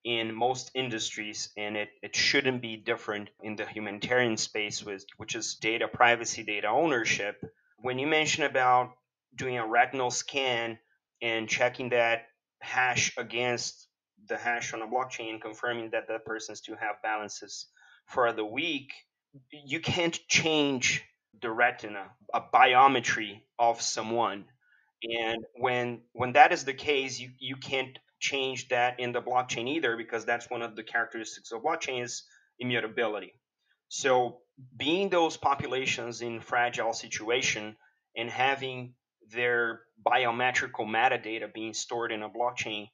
in 0.03 0.33
most 0.33 0.71
industries, 0.73 1.51
and 1.57 1.77
it, 1.77 1.89
it 2.01 2.15
shouldn't 2.15 2.61
be 2.61 2.75
different 2.75 3.29
in 3.43 3.55
the 3.55 3.65
humanitarian 3.65 4.35
space, 4.35 4.83
with, 4.83 5.05
which 5.17 5.35
is 5.35 5.55
data 5.55 5.87
privacy, 5.87 6.43
data 6.43 6.67
ownership. 6.67 7.43
When 7.77 7.99
you 7.99 8.07
mention 8.07 8.43
about 8.43 8.93
doing 9.35 9.57
a 9.57 9.67
retinal 9.67 10.09
scan 10.09 10.79
and 11.21 11.47
checking 11.47 11.89
that 11.89 12.23
hash 12.61 13.17
against 13.17 13.87
the 14.27 14.37
hash 14.37 14.73
on 14.73 14.81
a 14.81 14.87
blockchain, 14.87 15.41
confirming 15.41 15.91
that 15.91 16.07
that 16.07 16.25
person 16.25 16.55
still 16.55 16.77
have 16.77 17.01
balances 17.03 17.67
for 18.05 18.31
the 18.33 18.45
week, 18.45 18.93
you 19.51 19.79
can't 19.79 20.19
change 20.27 21.03
the 21.41 21.49
retina, 21.49 22.05
a 22.33 22.41
biometry 22.41 23.41
of 23.57 23.81
someone. 23.81 24.45
And 25.03 25.43
when 25.55 26.01
when 26.13 26.33
that 26.33 26.51
is 26.51 26.65
the 26.65 26.73
case, 26.73 27.19
you, 27.19 27.31
you 27.39 27.55
can't 27.55 27.97
change 28.19 28.67
that 28.69 28.99
in 28.99 29.11
the 29.11 29.21
blockchain 29.21 29.67
either 29.67 29.97
because 29.97 30.25
that's 30.25 30.49
one 30.49 30.61
of 30.61 30.75
the 30.75 30.83
characteristics 30.83 31.51
of 31.51 31.63
blockchain 31.63 32.03
is 32.03 32.23
immutability. 32.59 33.33
So 33.89 34.41
being 34.77 35.09
those 35.09 35.37
populations 35.37 36.21
in 36.21 36.39
fragile 36.39 36.93
situation 36.93 37.75
and 38.15 38.29
having 38.29 38.93
their 39.31 39.81
biometrical 40.03 40.85
metadata 40.85 41.51
being 41.53 41.73
stored 41.73 42.11
in 42.11 42.23
a 42.23 42.29
blockchain 42.29 42.87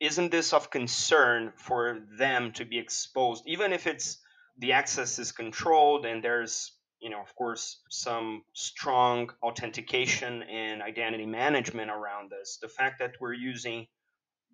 isn't 0.00 0.30
this 0.30 0.54
of 0.54 0.70
concern 0.70 1.52
for 1.56 2.00
them 2.18 2.52
to 2.52 2.64
be 2.64 2.78
exposed? 2.78 3.44
Even 3.46 3.72
if 3.72 3.86
it's 3.86 4.18
the 4.58 4.72
access 4.72 5.18
is 5.18 5.32
controlled 5.32 6.06
and 6.06 6.24
there's 6.24 6.72
you 7.00 7.08
know 7.08 7.20
of 7.20 7.34
course 7.34 7.80
some 7.88 8.42
strong 8.54 9.30
authentication 9.42 10.42
and 10.42 10.82
identity 10.82 11.26
management 11.26 11.90
around 11.90 12.30
this 12.30 12.58
the 12.60 12.68
fact 12.68 12.98
that 12.98 13.14
we're 13.20 13.32
using 13.32 13.86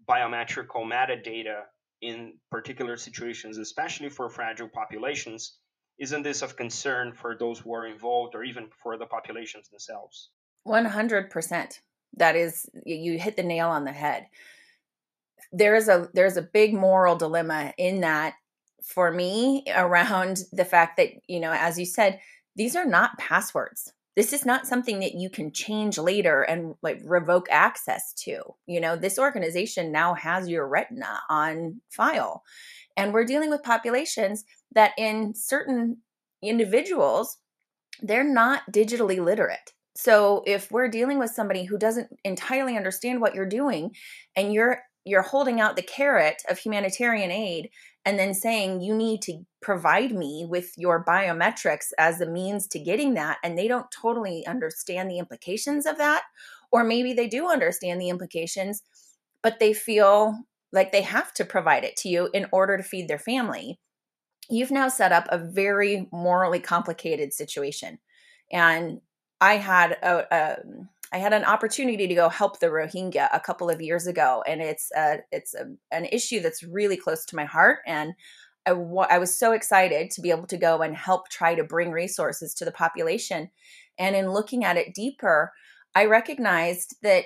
biometrical 0.06 0.84
metadata 0.84 1.62
in 2.02 2.34
particular 2.50 2.96
situations 2.96 3.58
especially 3.58 4.08
for 4.08 4.28
fragile 4.30 4.68
populations 4.68 5.58
isn't 5.98 6.22
this 6.22 6.42
of 6.42 6.56
concern 6.56 7.12
for 7.12 7.36
those 7.36 7.58
who 7.58 7.74
are 7.74 7.86
involved 7.86 8.34
or 8.36 8.44
even 8.44 8.68
for 8.82 8.96
the 8.96 9.06
populations 9.06 9.68
themselves 9.68 10.30
100%. 10.66 11.80
That 12.18 12.36
is 12.36 12.68
you 12.84 13.18
hit 13.18 13.36
the 13.36 13.42
nail 13.42 13.68
on 13.68 13.84
the 13.84 13.92
head. 13.92 14.26
There's 15.52 15.88
a 15.88 16.08
there's 16.14 16.36
a 16.36 16.42
big 16.42 16.74
moral 16.74 17.16
dilemma 17.16 17.72
in 17.78 18.00
that 18.00 18.34
for 18.82 19.10
me 19.10 19.64
around 19.74 20.38
the 20.52 20.64
fact 20.64 20.96
that, 20.96 21.08
you 21.26 21.40
know, 21.40 21.52
as 21.52 21.78
you 21.78 21.84
said, 21.84 22.20
these 22.54 22.76
are 22.76 22.86
not 22.86 23.18
passwords. 23.18 23.92
This 24.14 24.32
is 24.32 24.46
not 24.46 24.66
something 24.66 25.00
that 25.00 25.14
you 25.14 25.28
can 25.28 25.52
change 25.52 25.98
later 25.98 26.40
and 26.42 26.74
like 26.82 27.00
revoke 27.04 27.48
access 27.50 28.14
to. 28.24 28.40
You 28.66 28.80
know, 28.80 28.96
this 28.96 29.18
organization 29.18 29.92
now 29.92 30.14
has 30.14 30.48
your 30.48 30.66
retina 30.66 31.20
on 31.28 31.82
file. 31.90 32.42
And 32.96 33.12
we're 33.12 33.26
dealing 33.26 33.50
with 33.50 33.62
populations 33.62 34.44
that 34.72 34.92
in 34.96 35.34
certain 35.34 35.98
individuals, 36.42 37.36
they're 38.00 38.24
not 38.24 38.62
digitally 38.72 39.22
literate 39.22 39.72
so 39.96 40.42
if 40.46 40.70
we're 40.70 40.88
dealing 40.88 41.18
with 41.18 41.30
somebody 41.30 41.64
who 41.64 41.78
doesn't 41.78 42.08
entirely 42.24 42.76
understand 42.76 43.20
what 43.20 43.34
you're 43.34 43.48
doing 43.48 43.92
and 44.34 44.52
you're 44.52 44.80
you're 45.04 45.22
holding 45.22 45.60
out 45.60 45.76
the 45.76 45.82
carrot 45.82 46.42
of 46.48 46.58
humanitarian 46.58 47.30
aid 47.30 47.70
and 48.04 48.18
then 48.18 48.34
saying 48.34 48.80
you 48.80 48.94
need 48.94 49.22
to 49.22 49.44
provide 49.62 50.12
me 50.12 50.44
with 50.48 50.72
your 50.76 51.04
biometrics 51.04 51.92
as 51.98 52.20
a 52.20 52.26
means 52.26 52.66
to 52.66 52.78
getting 52.78 53.14
that 53.14 53.38
and 53.42 53.56
they 53.56 53.68
don't 53.68 53.90
totally 53.90 54.44
understand 54.46 55.10
the 55.10 55.18
implications 55.18 55.86
of 55.86 55.98
that 55.98 56.22
or 56.72 56.84
maybe 56.84 57.12
they 57.12 57.28
do 57.28 57.48
understand 57.48 58.00
the 58.00 58.08
implications 58.08 58.82
but 59.42 59.60
they 59.60 59.72
feel 59.72 60.36
like 60.72 60.90
they 60.90 61.02
have 61.02 61.32
to 61.32 61.44
provide 61.44 61.84
it 61.84 61.96
to 61.96 62.08
you 62.08 62.28
in 62.34 62.46
order 62.52 62.76
to 62.76 62.82
feed 62.82 63.08
their 63.08 63.18
family 63.18 63.78
you've 64.48 64.70
now 64.70 64.88
set 64.88 65.12
up 65.12 65.26
a 65.30 65.38
very 65.38 66.08
morally 66.12 66.60
complicated 66.60 67.32
situation. 67.32 67.98
And 68.52 69.00
I 69.40 69.56
had 69.56 69.92
a, 70.02 70.34
a 70.34 70.56
I 71.12 71.18
had 71.18 71.32
an 71.32 71.44
opportunity 71.44 72.08
to 72.08 72.14
go 72.14 72.28
help 72.28 72.58
the 72.58 72.66
Rohingya 72.66 73.28
a 73.32 73.40
couple 73.40 73.70
of 73.70 73.80
years 73.80 74.06
ago, 74.06 74.42
and 74.46 74.60
it's 74.60 74.90
a, 74.96 75.18
it's 75.30 75.54
a, 75.54 75.66
an 75.92 76.06
issue 76.06 76.40
that's 76.40 76.62
really 76.62 76.96
close 76.96 77.24
to 77.26 77.36
my 77.36 77.44
heart. 77.44 77.78
And 77.86 78.14
I, 78.66 78.72
I 78.72 79.18
was 79.18 79.32
so 79.32 79.52
excited 79.52 80.10
to 80.10 80.20
be 80.20 80.30
able 80.30 80.46
to 80.48 80.56
go 80.56 80.82
and 80.82 80.96
help 80.96 81.28
try 81.28 81.54
to 81.54 81.64
bring 81.64 81.92
resources 81.92 82.54
to 82.54 82.64
the 82.64 82.72
population. 82.72 83.50
And 83.98 84.16
in 84.16 84.32
looking 84.32 84.64
at 84.64 84.76
it 84.76 84.94
deeper, 84.94 85.52
I 85.94 86.06
recognized 86.06 86.96
that 87.02 87.24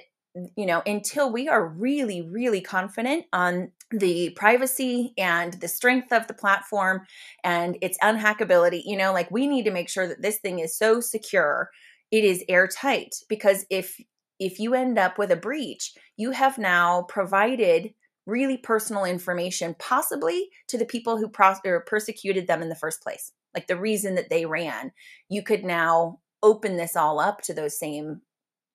you 0.56 0.64
know 0.64 0.80
until 0.86 1.32
we 1.32 1.48
are 1.48 1.66
really 1.66 2.22
really 2.22 2.60
confident 2.60 3.24
on 3.32 3.72
the 3.90 4.30
privacy 4.36 5.12
and 5.18 5.54
the 5.54 5.66
strength 5.66 6.12
of 6.12 6.28
the 6.28 6.34
platform 6.34 7.04
and 7.42 7.76
its 7.80 7.98
unhackability 7.98 8.80
you 8.84 8.96
know 8.96 9.12
like 9.12 9.28
we 9.32 9.48
need 9.48 9.64
to 9.64 9.72
make 9.72 9.88
sure 9.88 10.06
that 10.06 10.22
this 10.22 10.38
thing 10.38 10.60
is 10.60 10.78
so 10.78 11.00
secure 11.00 11.68
it 12.10 12.24
is 12.24 12.44
airtight 12.48 13.14
because 13.28 13.64
if 13.70 13.98
if 14.38 14.58
you 14.58 14.74
end 14.74 14.98
up 14.98 15.18
with 15.18 15.30
a 15.30 15.36
breach, 15.36 15.92
you 16.16 16.30
have 16.30 16.56
now 16.56 17.02
provided 17.02 17.92
really 18.26 18.56
personal 18.56 19.04
information, 19.04 19.76
possibly 19.78 20.48
to 20.68 20.78
the 20.78 20.86
people 20.86 21.18
who 21.18 21.28
pros- 21.28 21.60
persecuted 21.86 22.46
them 22.46 22.62
in 22.62 22.70
the 22.70 22.74
first 22.74 23.02
place, 23.02 23.32
like 23.54 23.66
the 23.66 23.76
reason 23.76 24.14
that 24.14 24.30
they 24.30 24.46
ran. 24.46 24.92
You 25.28 25.42
could 25.42 25.64
now 25.64 26.20
open 26.42 26.76
this 26.76 26.96
all 26.96 27.20
up 27.20 27.42
to 27.42 27.54
those 27.54 27.78
same, 27.78 28.22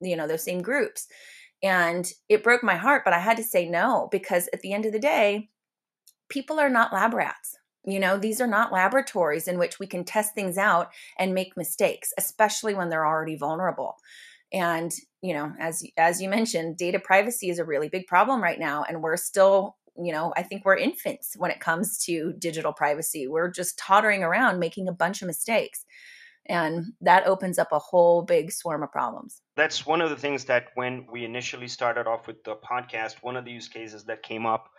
you 0.01 0.15
know, 0.15 0.27
those 0.27 0.43
same 0.43 0.61
groups. 0.61 1.07
And 1.63 2.07
it 2.29 2.43
broke 2.43 2.63
my 2.63 2.75
heart, 2.75 3.01
but 3.03 3.13
I 3.13 3.19
had 3.19 3.37
to 3.37 3.43
say 3.43 3.67
no 3.67 4.07
because 4.11 4.47
at 4.53 4.61
the 4.61 4.73
end 4.73 4.85
of 4.85 4.91
the 4.91 4.99
day, 4.99 5.49
people 6.29 6.59
are 6.59 6.69
not 6.69 6.93
lab 6.93 7.13
rats. 7.13 7.55
You 7.85 7.99
know, 7.99 8.17
these 8.17 8.41
are 8.41 8.47
not 8.47 8.71
laboratories 8.71 9.47
in 9.47 9.59
which 9.59 9.79
we 9.79 9.87
can 9.87 10.03
test 10.03 10.33
things 10.33 10.57
out 10.57 10.91
and 11.19 11.33
make 11.33 11.55
mistakes, 11.55 12.13
especially 12.17 12.73
when 12.73 12.89
they're 12.89 13.05
already 13.05 13.35
vulnerable. 13.35 13.97
And, 14.51 14.91
you 15.21 15.33
know, 15.33 15.53
as 15.59 15.83
as 15.97 16.21
you 16.21 16.29
mentioned, 16.29 16.77
data 16.77 16.99
privacy 16.99 17.49
is 17.49 17.59
a 17.59 17.65
really 17.65 17.89
big 17.89 18.07
problem 18.07 18.41
right 18.41 18.59
now 18.59 18.83
and 18.83 19.01
we're 19.01 19.17
still 19.17 19.75
you 19.97 20.11
know, 20.11 20.33
I 20.35 20.43
think 20.43 20.65
we're 20.65 20.75
infants 20.75 21.35
when 21.37 21.51
it 21.51 21.59
comes 21.59 21.97
to 21.99 22.33
digital 22.37 22.73
privacy. 22.73 23.27
We're 23.27 23.49
just 23.49 23.77
tottering 23.77 24.23
around 24.23 24.59
making 24.59 24.87
a 24.87 24.93
bunch 24.93 25.21
of 25.21 25.27
mistakes. 25.27 25.85
And 26.47 26.93
that 27.01 27.25
opens 27.25 27.57
up 27.57 27.71
a 27.71 27.79
whole 27.79 28.21
big 28.21 28.51
swarm 28.51 28.83
of 28.83 28.91
problems. 28.91 29.41
That's 29.55 29.85
one 29.85 30.01
of 30.01 30.09
the 30.09 30.15
things 30.15 30.45
that 30.45 30.67
when 30.75 31.07
we 31.11 31.25
initially 31.25 31.67
started 31.67 32.07
off 32.07 32.27
with 32.27 32.43
the 32.43 32.55
podcast, 32.55 33.15
one 33.21 33.35
of 33.35 33.45
the 33.45 33.51
use 33.51 33.67
cases 33.67 34.03
that 34.05 34.21
came 34.21 34.45
up 34.45 34.69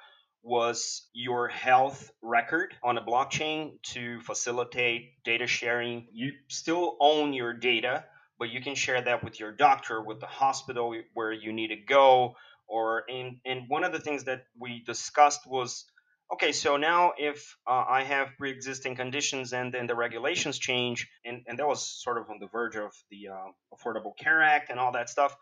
was 0.46 1.09
your 1.12 1.48
health 1.48 2.09
record 2.22 2.72
on 2.85 2.96
a 2.98 3.02
blockchain 3.02 3.72
to 3.82 4.20
facilitate 4.20 5.22
data 5.24 5.46
sharing. 5.48 6.06
You 6.12 6.30
still 6.48 6.96
own 7.00 7.32
your 7.32 7.52
data, 7.52 8.04
but 8.38 8.50
you 8.50 8.62
can 8.62 8.76
share 8.76 9.02
that 9.02 9.24
with 9.24 9.40
your 9.40 9.50
doctor, 9.50 10.00
with 10.00 10.20
the 10.20 10.26
hospital 10.26 10.94
where 11.14 11.32
you 11.32 11.52
need 11.52 11.68
to 11.68 11.76
go. 11.76 12.37
Or 12.68 13.02
in, 13.09 13.40
and 13.44 13.62
one 13.68 13.82
of 13.82 13.92
the 13.92 13.98
things 13.98 14.24
that 14.24 14.44
we 14.59 14.85
discussed 14.87 15.48
was 15.48 15.85
okay, 16.32 16.52
so 16.52 16.76
now 16.76 17.12
if 17.18 17.56
uh, 17.68 17.85
I 17.88 18.04
have 18.04 18.28
pre-existing 18.38 18.94
conditions 18.94 19.52
and 19.52 19.74
then 19.74 19.88
the 19.88 19.94
regulations 19.96 20.59
change, 20.59 21.09
and, 21.24 21.42
and 21.48 21.59
that 21.59 21.66
was 21.66 21.85
sort 21.85 22.18
of 22.18 22.30
on 22.30 22.38
the 22.40 22.46
verge 22.46 22.76
of 22.76 22.92
the 23.11 23.28
uh, 23.28 23.74
Affordable 23.74 24.16
Care 24.16 24.42
Act 24.42 24.70
and 24.70 24.78
all 24.78 24.92
that 24.92 25.09
stuff. 25.11 25.37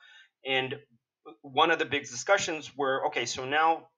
And 0.47 0.77
one 1.43 1.71
of 1.71 1.79
the 1.79 1.87
big 1.87 2.03
discussions 2.03 2.73
were 2.77 3.07
okay, 3.09 3.27
so 3.27 3.45
now 3.45 3.88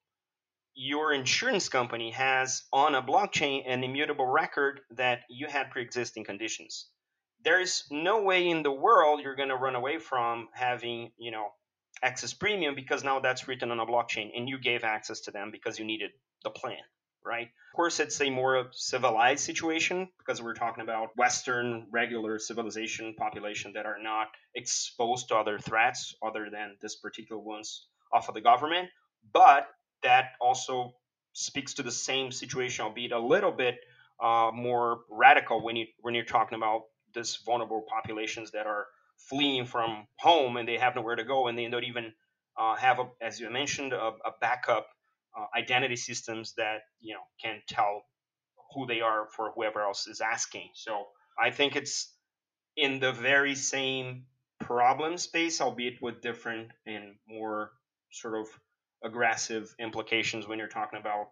your 0.76 1.12
insurance 1.12 1.70
company 1.70 2.10
has 2.10 2.62
on 2.70 2.94
a 2.94 3.02
blockchain 3.02 3.62
an 3.66 3.82
immutable 3.82 4.26
record 4.26 4.80
that 4.90 5.20
you 5.30 5.46
had 5.48 5.70
pre-existing 5.70 6.22
conditions. 6.22 6.86
There's 7.42 7.84
no 7.90 8.22
way 8.22 8.48
in 8.48 8.62
the 8.62 8.72
world 8.72 9.20
you're 9.22 9.36
going 9.36 9.48
to 9.48 9.56
run 9.56 9.74
away 9.74 9.98
from 9.98 10.48
having, 10.52 11.12
you 11.16 11.30
know, 11.30 11.48
excess 12.02 12.34
premium 12.34 12.74
because 12.74 13.02
now 13.02 13.20
that's 13.20 13.48
written 13.48 13.70
on 13.70 13.80
a 13.80 13.86
blockchain 13.86 14.30
and 14.36 14.48
you 14.48 14.58
gave 14.58 14.84
access 14.84 15.20
to 15.20 15.30
them 15.30 15.50
because 15.50 15.78
you 15.78 15.86
needed 15.86 16.10
the 16.44 16.50
plan, 16.50 16.76
right? 17.24 17.46
Of 17.46 17.76
course, 17.76 17.98
it's 17.98 18.20
a 18.20 18.28
more 18.28 18.66
civilized 18.72 19.44
situation 19.44 20.08
because 20.18 20.42
we're 20.42 20.54
talking 20.54 20.84
about 20.84 21.16
Western 21.16 21.86
regular 21.90 22.38
civilization 22.38 23.14
population 23.14 23.72
that 23.74 23.86
are 23.86 23.98
not 23.98 24.26
exposed 24.54 25.28
to 25.28 25.36
other 25.36 25.58
threats 25.58 26.14
other 26.22 26.48
than 26.52 26.76
this 26.82 26.96
particular 26.96 27.40
ones 27.40 27.86
off 28.12 28.28
of 28.28 28.34
the 28.34 28.42
government. 28.42 28.90
But 29.32 29.68
that 30.02 30.32
also 30.40 30.94
speaks 31.32 31.74
to 31.74 31.82
the 31.82 31.90
same 31.90 32.32
situation, 32.32 32.84
albeit 32.84 33.12
a 33.12 33.18
little 33.18 33.52
bit 33.52 33.78
uh, 34.22 34.50
more 34.54 35.00
radical 35.10 35.62
when 35.62 35.76
you 35.76 35.86
when 36.00 36.14
you're 36.14 36.24
talking 36.24 36.56
about 36.56 36.82
this 37.14 37.36
vulnerable 37.36 37.84
populations 37.88 38.50
that 38.52 38.66
are 38.66 38.86
fleeing 39.18 39.66
from 39.66 40.06
home 40.18 40.56
and 40.56 40.68
they 40.68 40.78
have 40.78 40.94
nowhere 40.94 41.16
to 41.16 41.24
go 41.24 41.48
and 41.48 41.58
they 41.58 41.68
don't 41.68 41.84
even 41.84 42.12
uh, 42.58 42.74
have 42.76 42.98
a, 42.98 43.04
as 43.20 43.40
you 43.40 43.50
mentioned 43.50 43.92
a, 43.92 44.12
a 44.24 44.32
backup 44.40 44.86
uh, 45.38 45.46
identity 45.56 45.96
systems 45.96 46.54
that 46.56 46.80
you 47.00 47.14
know 47.14 47.20
can 47.42 47.60
tell 47.68 48.02
who 48.74 48.86
they 48.86 49.00
are 49.00 49.28
for 49.34 49.52
whoever 49.54 49.82
else 49.82 50.06
is 50.06 50.20
asking. 50.20 50.68
So 50.74 51.06
i 51.38 51.50
think 51.50 51.76
it's 51.76 52.14
in 52.76 53.00
the 53.00 53.12
very 53.12 53.54
same 53.54 54.24
problem 54.60 55.18
space 55.18 55.60
albeit 55.60 56.00
with 56.00 56.20
different 56.22 56.70
and 56.86 57.16
more 57.28 57.72
sort 58.10 58.34
of 58.40 58.48
aggressive 59.04 59.74
implications 59.78 60.46
when 60.46 60.58
you're 60.58 60.68
talking 60.68 60.98
about 60.98 61.30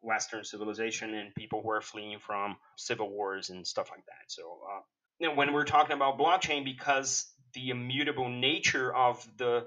western 0.00 0.44
civilization 0.44 1.14
and 1.14 1.34
people 1.34 1.62
who 1.62 1.70
are 1.70 1.80
fleeing 1.80 2.18
from 2.18 2.56
civil 2.76 3.10
wars 3.10 3.50
and 3.50 3.66
stuff 3.66 3.90
like 3.90 4.04
that 4.06 4.24
so 4.28 4.60
uh, 4.68 4.80
you 5.22 5.28
know, 5.28 5.34
when 5.36 5.52
we're 5.52 5.64
talking 5.64 5.94
about 5.94 6.18
blockchain, 6.18 6.64
because 6.64 7.30
the 7.54 7.70
immutable 7.70 8.28
nature 8.28 8.92
of 8.92 9.24
the 9.36 9.66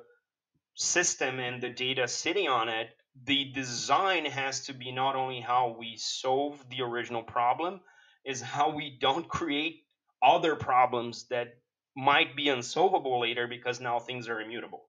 system 0.76 1.39
and 1.39 1.63
the 1.63 1.69
data 1.69 2.10
sitting 2.10 2.50
on 2.50 2.67
it, 2.67 2.89
the 3.24 3.45
design 3.54 4.26
has 4.26 4.65
to 4.65 4.74
be 4.74 4.91
not 4.91 5.15
only 5.15 5.39
how 5.39 5.78
we 5.80 5.95
solve 5.95 6.62
the 6.69 6.82
original 6.82 7.24
problem, 7.24 7.80
is 8.26 8.41
how 8.41 8.76
we 8.76 8.98
don't 9.00 9.30
create 9.30 9.86
other 10.21 10.56
problems 10.58 11.26
that 11.30 11.58
might 11.95 12.36
be 12.36 12.50
unsolvable 12.50 13.21
later 13.21 13.48
because 13.48 13.80
now 13.80 14.00
things 14.00 14.28
are 14.28 14.41
immutable. 14.41 14.89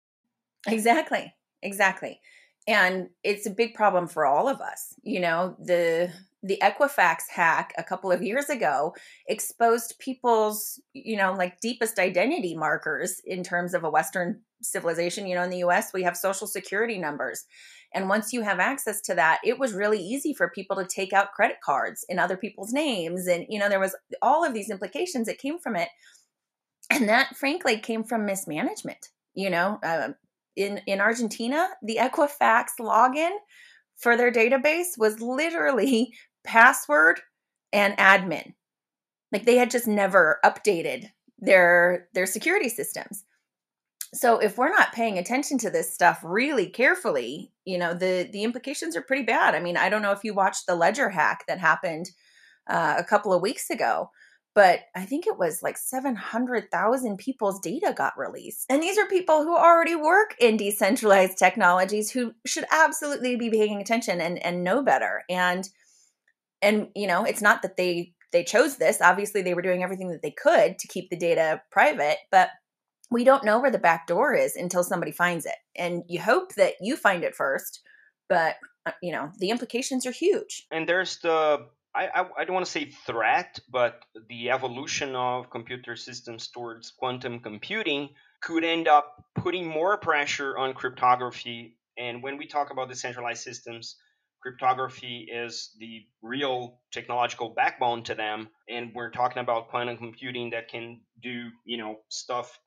Exactly. 0.66 1.32
Exactly. 1.62 2.20
And 2.68 3.10
it's 3.24 3.46
a 3.46 3.52
big 3.52 3.76
problem 3.76 4.08
for 4.08 4.26
all 4.26 4.48
of 4.48 4.60
us. 4.62 4.96
You 5.04 5.20
know, 5.20 5.56
the 5.60 6.12
the 6.44 6.62
Equifax 6.62 7.22
hack 7.34 7.74
a 7.78 7.84
couple 7.84 8.12
of 8.12 8.22
years 8.22 8.50
ago 8.50 8.94
exposed 9.28 9.98
people's, 9.98 10.80
you 10.94 11.18
know, 11.18 11.34
like 11.34 11.60
deepest 11.60 11.98
identity 11.98 12.56
markers 12.56 13.20
in 13.26 13.44
terms 13.44 13.74
of 13.74 13.84
a 13.84 13.90
Western 13.90 14.42
civilization. 14.62 15.26
You 15.28 15.36
know, 15.36 15.44
in 15.44 15.50
the 15.50 15.64
US, 15.64 15.92
we 15.94 16.04
have 16.04 16.16
social 16.18 16.48
security 16.48 16.98
numbers. 17.00 17.46
And 17.94 18.10
once 18.10 18.34
you 18.34 18.42
have 18.42 18.60
access 18.60 19.00
to 19.02 19.16
that, 19.16 19.40
it 19.44 19.58
was 19.58 19.74
really 19.74 20.00
easy 20.00 20.34
for 20.34 20.50
people 20.50 20.76
to 20.76 20.86
take 20.86 21.14
out 21.14 21.32
credit 21.32 21.58
cards 21.64 22.06
in 22.10 22.20
other 22.20 22.38
people's 22.38 22.74
names. 22.74 23.26
And, 23.28 23.46
you 23.50 23.60
know, 23.60 23.70
there 23.70 23.80
was 23.80 23.96
all 24.22 24.44
of 24.44 24.54
these 24.54 24.70
implications 24.70 25.28
that 25.28 25.38
came 25.40 25.60
from 25.60 25.76
it. 25.76 25.90
And 26.90 27.10
that, 27.10 27.36
frankly, 27.36 27.78
came 27.80 28.04
from 28.04 28.26
mismanagement. 28.26 29.10
You 29.34 29.50
know, 29.50 29.80
uh, 29.84 30.10
in, 30.56 30.82
in 30.88 31.02
Argentina, 31.02 31.70
the 31.82 31.98
Equifax 32.02 32.68
login 32.80 33.32
for 33.98 34.18
their 34.18 34.32
database 34.32 34.98
was 34.98 35.22
literally 35.22 36.14
password 36.44 37.20
and 37.74 37.98
admin. 37.98 38.54
Like 39.32 39.46
they 39.46 39.58
had 39.58 39.72
just 39.72 39.88
never 39.88 40.40
updated 40.46 41.10
their 41.40 42.08
their 42.14 42.26
security 42.26 42.70
systems. 42.70 43.26
So 44.14 44.40
if 44.40 44.58
we're 44.58 44.70
not 44.70 44.94
paying 44.94 45.18
attention 45.18 45.58
to 45.60 45.70
this 45.70 45.94
stuff 45.94 46.22
really 46.24 46.68
carefully, 46.68 47.52
you 47.66 47.78
know, 47.78 47.94
the 47.94 48.30
the 48.32 48.44
implications 48.44 48.96
are 48.96 49.02
pretty 49.02 49.24
bad. 49.24 49.56
I 49.56 49.60
mean, 49.60 49.76
I 49.76 49.90
don't 49.90 50.02
know 50.02 50.14
if 50.14 50.24
you 50.24 50.34
watched 50.34 50.68
the 50.68 50.76
Ledger 50.76 51.10
hack 51.10 51.44
that 51.48 51.60
happened 51.60 52.12
uh, 52.70 52.96
a 52.98 53.04
couple 53.04 53.34
of 53.34 53.42
weeks 53.42 53.70
ago, 53.70 54.10
but 54.56 54.80
I 54.96 55.06
think 55.06 55.28
it 55.28 55.38
was 55.38 55.62
like 55.62 55.78
700,000 55.78 57.18
people's 57.18 57.60
data 57.60 57.94
got 57.96 58.18
released. 58.18 58.66
And 58.70 58.82
these 58.82 58.98
are 58.98 59.06
people 59.06 59.44
who 59.44 59.56
already 59.56 59.96
work 59.96 60.34
in 60.40 60.58
decentralized 60.58 61.38
technologies 61.38 62.10
who 62.10 62.34
should 62.46 62.66
absolutely 62.72 63.36
be 63.36 63.52
paying 63.52 63.82
attention 63.82 64.22
and, 64.22 64.44
and 64.44 64.64
know 64.64 64.82
better. 64.82 65.24
And 65.30 65.70
and 66.62 66.88
you 66.96 67.08
know 67.08 67.24
it's 67.24 67.42
not 67.42 67.62
that 67.62 67.78
they 67.78 68.14
they 68.32 68.44
chose 68.44 68.78
this 68.78 69.02
obviously 69.02 69.42
they 69.42 69.54
were 69.54 69.62
doing 69.62 69.84
everything 69.84 70.10
that 70.10 70.22
they 70.22 70.32
could 70.32 70.78
to 70.80 70.88
keep 70.88 71.10
the 71.10 71.18
data 71.18 71.62
private 71.72 72.18
but 72.32 72.50
we 73.12 73.24
don't 73.24 73.46
know 73.46 73.60
where 73.60 73.72
the 73.72 73.78
back 73.78 74.08
door 74.08 74.34
is 74.34 74.56
until 74.56 74.84
somebody 74.84 75.12
finds 75.12 75.46
it 75.46 75.56
and 75.76 76.04
you 76.08 76.20
hope 76.20 76.56
that 76.56 76.74
you 76.82 76.98
find 76.98 77.24
it 77.24 77.36
first 77.36 77.82
but 78.28 78.56
uh, 78.86 78.92
you 79.02 79.12
know 79.12 79.32
the 79.40 79.50
implications 79.50 80.06
are 80.06 80.12
huge 80.12 80.66
and 80.72 80.90
there's 80.90 81.20
the 81.20 81.66
I, 81.96 82.08
I, 82.08 82.26
I 82.40 82.46
don't 82.46 82.54
want 82.54 82.66
to 82.66 82.72
say 82.72 82.86
threat 82.86 83.60
but 83.72 84.02
the 84.30 84.52
evolution 84.52 85.16
of 85.16 85.50
computer 85.50 85.96
systems 85.96 86.50
towards 86.50 86.92
quantum 86.92 87.40
computing 87.40 88.10
could 88.42 88.64
end 88.64 88.88
up 88.88 89.24
putting 89.36 89.66
more 89.66 89.98
pressure 89.98 90.58
on 90.58 90.74
cryptography. 90.74 91.78
And 91.98 92.22
when 92.22 92.38
we 92.38 92.46
talk 92.48 92.72
about 92.72 92.90
decentralized 92.90 93.44
systems 93.44 93.96
cryptography 94.42 95.28
is 95.32 95.72
the 95.80 96.04
real 96.22 96.80
technological 96.92 97.50
backbone 97.50 98.04
to 98.04 98.14
them. 98.14 98.48
And 98.70 98.92
we're 98.94 99.10
talking 99.10 99.40
about 99.40 99.70
quantum 99.70 99.98
computing 99.98 100.52
that 100.52 100.68
can 100.68 101.02
do 101.22 101.50
you 101.66 101.78
know 101.78 102.00
stuff 102.10 102.60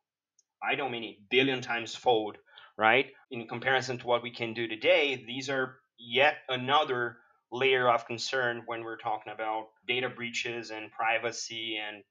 i 0.62 0.75
don't 0.75 0.91
mean 0.91 1.05
a 1.05 1.19
billion 1.31 1.61
times 1.61 1.95
fold 1.95 2.38
right? 2.79 3.07
In 3.33 3.49
comparison 3.49 3.99
to 3.99 4.07
what 4.07 4.23
we 4.23 4.31
can 4.31 4.55
do 4.55 4.69
today 4.69 5.23
these 5.27 5.51
are 5.51 5.77
yet 5.99 6.37
another 6.49 7.19
layer 7.50 7.88
of 7.88 8.06
concern 8.06 8.62
when 8.66 8.84
we're 8.84 8.98
talking 8.98 9.32
about 9.32 9.68
data 9.87 10.08
breaches 10.08 10.70
and 10.70 10.90
privacy 10.92 11.78
and 11.78 12.02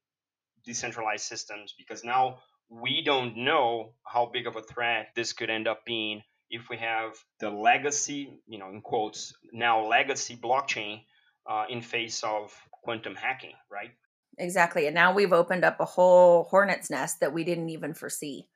decentralized 0.65 1.25
systems 1.25 1.73
because 1.77 2.03
now 2.03 2.39
we 2.69 3.01
don't 3.03 3.37
know 3.37 3.93
how 4.03 4.25
big 4.25 4.47
of 4.47 4.55
a 4.55 4.61
threat 4.61 5.07
this 5.15 5.33
could 5.33 5.49
end 5.49 5.67
up 5.67 5.85
being 5.85 6.21
if 6.49 6.69
we 6.69 6.77
have 6.77 7.13
the 7.39 7.49
legacy, 7.49 8.39
you 8.47 8.57
know, 8.57 8.69
in 8.69 8.81
quotes, 8.81 9.33
now 9.51 9.85
legacy 9.85 10.35
blockchain 10.35 11.01
uh, 11.49 11.65
in 11.69 11.81
face 11.81 12.23
of 12.23 12.53
quantum 12.83 13.15
hacking, 13.15 13.53
right? 13.71 13.91
Exactly. 14.37 14.85
And 14.85 14.95
now 14.95 15.13
we've 15.13 15.33
opened 15.33 15.65
up 15.65 15.79
a 15.79 15.85
whole 15.85 16.43
hornet's 16.45 16.89
nest 16.89 17.19
that 17.19 17.33
we 17.33 17.43
didn't 17.43 17.69
even 17.69 17.93
foresee. 17.93 18.47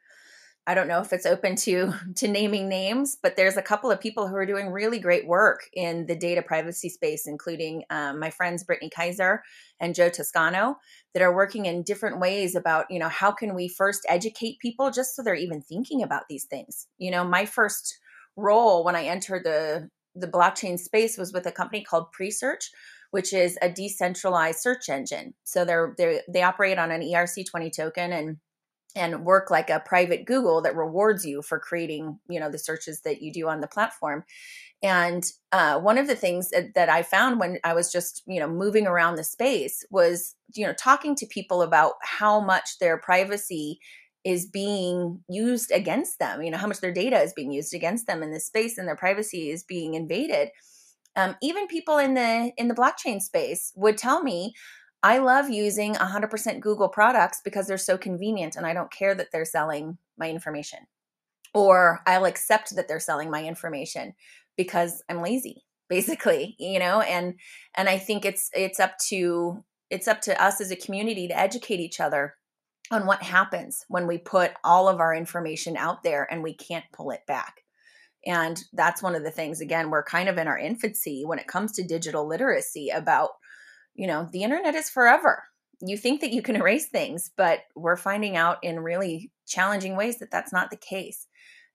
I 0.67 0.75
don't 0.75 0.87
know 0.87 1.01
if 1.01 1.11
it's 1.11 1.25
open 1.25 1.55
to 1.57 1.93
to 2.15 2.27
naming 2.27 2.69
names, 2.69 3.17
but 3.21 3.35
there's 3.35 3.57
a 3.57 3.61
couple 3.61 3.91
of 3.91 3.99
people 3.99 4.27
who 4.27 4.35
are 4.35 4.45
doing 4.45 4.69
really 4.69 4.99
great 4.99 5.27
work 5.27 5.69
in 5.73 6.05
the 6.05 6.15
data 6.15 6.41
privacy 6.41 6.89
space, 6.89 7.27
including 7.27 7.83
um, 7.89 8.19
my 8.19 8.29
friends 8.29 8.63
Brittany 8.63 8.89
Kaiser 8.89 9.43
and 9.79 9.95
Joe 9.95 10.09
Toscano, 10.09 10.77
that 11.13 11.23
are 11.23 11.35
working 11.35 11.65
in 11.65 11.83
different 11.83 12.19
ways 12.19 12.55
about 12.55 12.85
you 12.89 12.99
know 12.99 13.09
how 13.09 13.31
can 13.31 13.55
we 13.55 13.67
first 13.67 14.05
educate 14.07 14.59
people 14.59 14.91
just 14.91 15.15
so 15.15 15.23
they're 15.23 15.35
even 15.35 15.61
thinking 15.61 16.03
about 16.03 16.23
these 16.29 16.45
things. 16.45 16.87
You 16.97 17.11
know, 17.11 17.23
my 17.23 17.45
first 17.45 17.97
role 18.37 18.83
when 18.83 18.95
I 18.95 19.05
entered 19.05 19.43
the 19.43 19.89
the 20.15 20.27
blockchain 20.27 20.77
space 20.77 21.17
was 21.17 21.33
with 21.33 21.45
a 21.45 21.51
company 21.51 21.83
called 21.83 22.07
Presearch, 22.17 22.65
which 23.11 23.33
is 23.33 23.57
a 23.61 23.69
decentralized 23.69 24.59
search 24.59 24.89
engine. 24.89 25.33
So 25.43 25.65
they're 25.65 25.95
they 25.97 26.21
they 26.27 26.43
operate 26.43 26.77
on 26.77 26.91
an 26.91 27.01
ERC20 27.01 27.75
token 27.75 28.13
and 28.13 28.37
and 28.95 29.25
work 29.25 29.49
like 29.49 29.69
a 29.69 29.83
private 29.85 30.25
Google 30.25 30.61
that 30.61 30.75
rewards 30.75 31.25
you 31.25 31.41
for 31.41 31.59
creating, 31.59 32.19
you 32.29 32.39
know, 32.39 32.49
the 32.49 32.59
searches 32.59 33.01
that 33.01 33.21
you 33.21 33.31
do 33.31 33.47
on 33.47 33.61
the 33.61 33.67
platform. 33.67 34.23
And 34.83 35.23
uh, 35.51 35.79
one 35.79 35.97
of 35.97 36.07
the 36.07 36.15
things 36.15 36.49
that, 36.49 36.73
that 36.73 36.89
I 36.89 37.03
found 37.03 37.39
when 37.39 37.59
I 37.63 37.73
was 37.73 37.91
just, 37.91 38.23
you 38.25 38.39
know, 38.39 38.47
moving 38.47 38.87
around 38.87 39.15
the 39.15 39.23
space 39.23 39.85
was, 39.91 40.35
you 40.53 40.65
know, 40.65 40.73
talking 40.73 41.15
to 41.17 41.25
people 41.27 41.61
about 41.61 41.93
how 42.01 42.41
much 42.41 42.79
their 42.79 42.97
privacy 42.97 43.79
is 44.23 44.47
being 44.47 45.23
used 45.29 45.71
against 45.71 46.19
them. 46.19 46.41
You 46.41 46.51
know, 46.51 46.57
how 46.57 46.67
much 46.67 46.81
their 46.81 46.93
data 46.93 47.19
is 47.19 47.33
being 47.33 47.51
used 47.51 47.73
against 47.73 48.07
them 48.07 48.23
in 48.23 48.31
this 48.31 48.47
space, 48.47 48.77
and 48.77 48.87
their 48.87 48.95
privacy 48.95 49.49
is 49.49 49.63
being 49.63 49.93
invaded. 49.93 50.49
Um, 51.15 51.35
even 51.41 51.67
people 51.67 51.97
in 51.97 52.13
the 52.13 52.51
in 52.57 52.67
the 52.67 52.75
blockchain 52.75 53.21
space 53.21 53.71
would 53.75 53.97
tell 53.97 54.23
me 54.23 54.53
I 55.03 55.17
love 55.17 55.49
using 55.49 55.95
100% 55.95 56.59
Google 56.59 56.89
products 56.89 57.41
because 57.43 57.67
they're 57.67 57.77
so 57.77 57.97
convenient 57.97 58.55
and 58.55 58.65
I 58.65 58.73
don't 58.73 58.91
care 58.91 59.15
that 59.15 59.31
they're 59.31 59.45
selling 59.45 59.97
my 60.17 60.29
information. 60.29 60.79
Or 61.53 62.01
I'll 62.05 62.25
accept 62.25 62.75
that 62.75 62.87
they're 62.87 62.99
selling 62.99 63.29
my 63.29 63.43
information 63.43 64.13
because 64.55 65.03
I'm 65.09 65.21
lazy, 65.21 65.63
basically, 65.89 66.55
you 66.59 66.79
know, 66.79 67.01
and 67.01 67.35
and 67.75 67.89
I 67.89 67.97
think 67.97 68.25
it's 68.25 68.49
it's 68.53 68.79
up 68.79 68.97
to 69.09 69.63
it's 69.89 70.07
up 70.07 70.21
to 70.21 70.41
us 70.41 70.61
as 70.61 70.71
a 70.71 70.75
community 70.77 71.27
to 71.27 71.37
educate 71.37 71.79
each 71.79 71.99
other 71.99 72.35
on 72.91 73.05
what 73.05 73.23
happens 73.23 73.85
when 73.87 74.07
we 74.07 74.17
put 74.17 74.51
all 74.63 74.87
of 74.87 74.99
our 74.99 75.13
information 75.13 75.75
out 75.75 76.03
there 76.03 76.27
and 76.31 76.43
we 76.43 76.53
can't 76.53 76.85
pull 76.93 77.11
it 77.11 77.25
back. 77.27 77.61
And 78.25 78.61
that's 78.73 79.01
one 79.01 79.15
of 79.15 79.23
the 79.23 79.31
things 79.31 79.61
again, 79.61 79.89
we're 79.89 80.03
kind 80.03 80.29
of 80.29 80.37
in 80.37 80.47
our 80.47 80.57
infancy 80.57 81.23
when 81.25 81.39
it 81.39 81.47
comes 81.47 81.71
to 81.73 81.83
digital 81.83 82.27
literacy 82.27 82.89
about 82.89 83.31
you 83.95 84.07
know, 84.07 84.27
the 84.31 84.43
internet 84.43 84.75
is 84.75 84.89
forever. 84.89 85.43
You 85.81 85.97
think 85.97 86.21
that 86.21 86.31
you 86.31 86.41
can 86.41 86.55
erase 86.61 86.87
things, 86.89 87.31
but 87.35 87.61
we're 87.75 87.97
finding 87.97 88.35
out 88.35 88.57
in 88.63 88.79
really 88.79 89.31
challenging 89.47 89.95
ways 89.95 90.19
that 90.19 90.31
that's 90.31 90.53
not 90.53 90.69
the 90.69 90.77
case. 90.77 91.27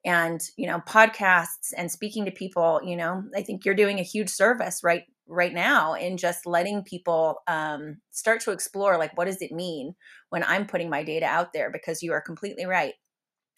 And, 0.04 0.40
you 0.56 0.68
know, 0.68 0.80
podcasts 0.86 1.72
and 1.76 1.90
speaking 1.90 2.24
to 2.26 2.30
people, 2.30 2.80
you 2.84 2.96
know, 2.96 3.24
I 3.34 3.42
think 3.42 3.64
you're 3.64 3.74
doing 3.74 3.98
a 3.98 4.04
huge 4.04 4.30
service 4.30 4.82
right 4.84 5.02
right 5.28 5.52
now 5.52 5.94
in 5.94 6.16
just 6.16 6.46
letting 6.46 6.82
people 6.84 7.40
um, 7.48 7.96
start 8.10 8.40
to 8.40 8.52
explore 8.52 8.96
like 8.96 9.16
what 9.16 9.26
does 9.26 9.42
it 9.42 9.50
mean 9.50 9.94
when 10.30 10.44
i'm 10.44 10.66
putting 10.66 10.88
my 10.88 11.02
data 11.02 11.26
out 11.26 11.52
there 11.52 11.70
because 11.70 12.02
you 12.02 12.12
are 12.12 12.20
completely 12.20 12.64
right 12.64 12.94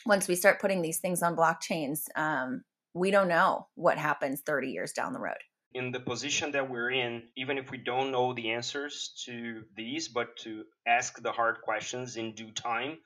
once 0.06 0.28
we 0.28 0.34
start 0.34 0.60
putting 0.60 0.80
these 0.80 0.98
things 0.98 1.22
on 1.22 1.36
blockchains 1.36 2.04
um, 2.16 2.62
we 2.94 3.10
don't 3.10 3.28
know 3.28 3.66
what 3.74 3.98
happens 3.98 4.40
30 4.40 4.68
years 4.68 4.92
down 4.92 5.12
the 5.12 5.20
road 5.20 5.36
in 5.74 5.92
the 5.92 6.00
position 6.00 6.52
that 6.52 6.70
we're 6.70 6.90
in, 6.90 7.22
even 7.36 7.58
if 7.58 7.70
we 7.70 7.78
don't 7.78 8.10
know 8.10 8.32
the 8.32 8.50
answers 8.50 9.22
to 9.26 9.64
these, 9.76 10.08
but 10.08 10.36
to 10.38 10.64
ask 10.86 11.20
the 11.22 11.32
hard 11.32 11.60
questions 11.62 12.16
in 12.16 12.34
due 12.34 12.50
time, 12.50 12.98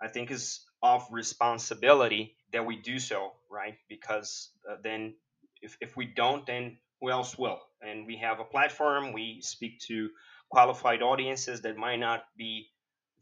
I 0.00 0.08
think 0.08 0.30
is 0.30 0.60
of 0.82 1.06
responsibility 1.10 2.36
that 2.52 2.66
we 2.66 2.76
do 2.76 2.98
so, 2.98 3.32
right? 3.50 3.74
Because 3.88 4.50
uh, 4.70 4.76
then 4.82 5.14
if, 5.62 5.76
if 5.80 5.96
we 5.96 6.06
don't, 6.06 6.46
then 6.46 6.78
who 7.00 7.10
else 7.10 7.38
will? 7.38 7.60
And 7.82 8.06
we 8.06 8.16
have 8.16 8.40
a 8.40 8.44
platform, 8.44 9.12
we 9.12 9.40
speak 9.42 9.80
to 9.88 10.10
qualified 10.50 11.02
audiences 11.02 11.62
that 11.62 11.76
might 11.76 12.00
not 12.00 12.24
be 12.36 12.68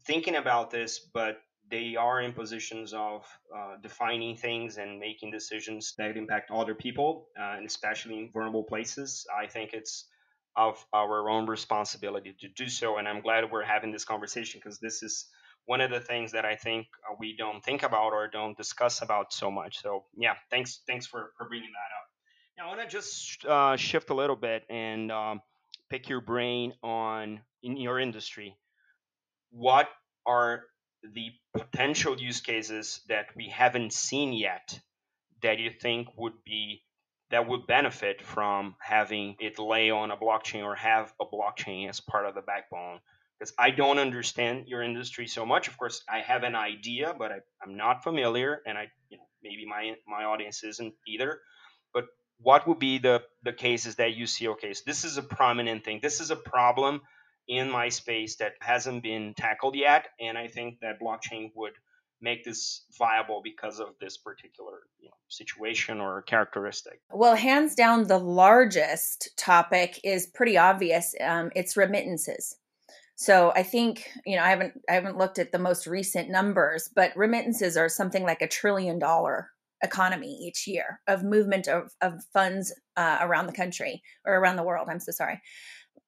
thinking 0.05 0.35
about 0.35 0.71
this, 0.71 0.99
but 0.99 1.41
they 1.69 1.95
are 1.95 2.21
in 2.21 2.33
positions 2.33 2.93
of 2.93 3.25
uh, 3.55 3.75
defining 3.81 4.35
things 4.35 4.77
and 4.77 4.99
making 4.99 5.31
decisions 5.31 5.93
that 5.97 6.17
impact 6.17 6.51
other 6.51 6.75
people, 6.75 7.27
uh, 7.39 7.55
and 7.57 7.65
especially 7.65 8.17
in 8.17 8.31
vulnerable 8.31 8.63
places. 8.63 9.25
I 9.37 9.47
think 9.47 9.73
it's 9.73 10.05
of 10.55 10.83
our 10.93 11.29
own 11.29 11.45
responsibility 11.45 12.35
to 12.39 12.47
do 12.49 12.67
so. 12.67 12.97
And 12.97 13.07
I'm 13.07 13.21
glad 13.21 13.49
we're 13.51 13.63
having 13.63 13.91
this 13.91 14.03
conversation 14.03 14.59
because 14.63 14.79
this 14.79 15.03
is 15.03 15.25
one 15.65 15.81
of 15.81 15.91
the 15.91 15.99
things 15.99 16.31
that 16.31 16.45
I 16.45 16.55
think 16.55 16.87
uh, 17.09 17.15
we 17.19 17.35
don't 17.37 17.63
think 17.63 17.83
about 17.83 18.11
or 18.11 18.27
don't 18.27 18.57
discuss 18.57 19.01
about 19.01 19.31
so 19.31 19.51
much. 19.51 19.81
So 19.81 20.05
yeah, 20.17 20.33
thanks 20.49 20.81
thanks 20.87 21.05
for, 21.05 21.31
for 21.37 21.47
bringing 21.47 21.69
that 21.69 21.95
up. 21.95 22.07
Now 22.57 22.65
I 22.65 22.75
want 22.75 22.89
to 22.89 22.93
just 22.93 23.45
uh, 23.45 23.77
shift 23.77 24.09
a 24.09 24.13
little 24.13 24.35
bit 24.35 24.63
and 24.69 25.11
um, 25.11 25.41
pick 25.89 26.09
your 26.09 26.21
brain 26.21 26.73
on 26.83 27.39
in 27.61 27.77
your 27.77 27.99
industry. 27.99 28.57
What 29.51 29.87
are 30.25 30.63
the 31.03 31.31
potential 31.53 32.19
use 32.19 32.41
cases 32.41 33.01
that 33.09 33.27
we 33.35 33.49
haven't 33.49 33.93
seen 33.93 34.33
yet 34.33 34.79
that 35.41 35.59
you 35.59 35.69
think 35.69 36.07
would 36.17 36.43
be 36.43 36.81
that 37.31 37.47
would 37.47 37.67
benefit 37.67 38.21
from 38.21 38.75
having 38.81 39.35
it 39.39 39.59
lay 39.59 39.91
on 39.91 40.11
a 40.11 40.17
blockchain 40.17 40.63
or 40.63 40.75
have 40.75 41.13
a 41.21 41.25
blockchain 41.25 41.87
as 41.87 41.99
part 41.99 42.25
of 42.25 42.33
the 42.33 42.41
backbone. 42.41 42.99
Because 43.37 43.53
i 43.57 43.69
don't 43.71 43.99
understand 43.99 44.67
your 44.67 44.81
industry 44.81 45.27
so 45.27 45.45
much. 45.45 45.67
Of 45.67 45.77
course 45.77 46.03
i 46.09 46.19
have 46.19 46.43
an 46.43 46.55
idea 46.55 47.15
but 47.17 47.31
I, 47.31 47.39
am 47.63 47.77
not 47.77 48.03
familiar 48.03 48.61
and 48.65 48.77
i 48.77 48.87
you 49.09 49.17
know 49.17 49.23
maybe 49.43 49.65
my 49.65 49.95
my 50.07 50.25
audience 50.25 50.63
isn't 50.63 50.93
either. 51.07 51.39
But 51.93 52.05
what 52.41 52.67
would 52.67 52.79
be 52.79 52.97
the 52.97 53.23
the 53.43 53.53
cases 53.53 53.95
that 53.95 54.15
you 54.15 54.27
see? 54.27 54.49
Okay 54.49 54.73
so 54.73 54.83
this 54.85 55.05
is 55.05 55.17
a 55.17 55.23
prominent 55.23 55.85
thing. 55.85 55.99
This 56.01 56.19
is 56.19 56.31
a 56.31 56.35
problem 56.35 57.01
in 57.49 57.69
my 57.69 57.89
space 57.89 58.35
that 58.37 58.53
hasn't 58.61 59.03
been 59.03 59.33
tackled 59.33 59.75
yet. 59.75 60.07
And 60.21 60.37
I 60.37 60.47
think 60.47 60.79
that 60.81 61.01
blockchain 61.01 61.51
would 61.55 61.73
make 62.21 62.43
this 62.43 62.85
viable 62.97 63.41
because 63.43 63.79
of 63.79 63.87
this 63.99 64.17
particular 64.17 64.83
you 64.99 65.07
know, 65.07 65.15
situation 65.27 65.99
or 65.99 66.21
characteristic? 66.23 67.01
Well, 67.11 67.35
hands 67.35 67.75
down, 67.75 68.07
the 68.07 68.19
largest 68.19 69.29
topic 69.37 69.99
is 70.03 70.27
pretty 70.27 70.57
obvious. 70.57 71.15
Um, 71.21 71.49
it's 71.55 71.75
remittances. 71.75 72.55
So 73.15 73.51
I 73.53 73.63
think 73.63 74.09
you 74.25 74.37
know 74.37 74.43
I 74.43 74.49
haven't 74.49 74.79
I 74.89 74.93
haven't 74.93 75.17
looked 75.17 75.39
at 75.39 75.51
the 75.51 75.59
most 75.59 75.85
recent 75.87 76.29
numbers, 76.29 76.89
but 76.95 77.15
remittances 77.17 77.75
are 77.75 77.89
something 77.89 78.23
like 78.23 78.41
a 78.41 78.47
trillion 78.47 78.97
dollar 78.97 79.49
economy 79.81 80.37
each 80.41 80.67
year 80.67 81.01
of 81.07 81.23
movement 81.23 81.67
of, 81.67 81.91
of 82.01 82.13
funds 82.33 82.73
uh, 82.95 83.17
around 83.21 83.47
the 83.47 83.53
country 83.53 84.01
or 84.25 84.35
around 84.35 84.55
the 84.55 84.63
world. 84.63 84.87
I'm 84.89 85.01
so 85.01 85.11
sorry 85.11 85.41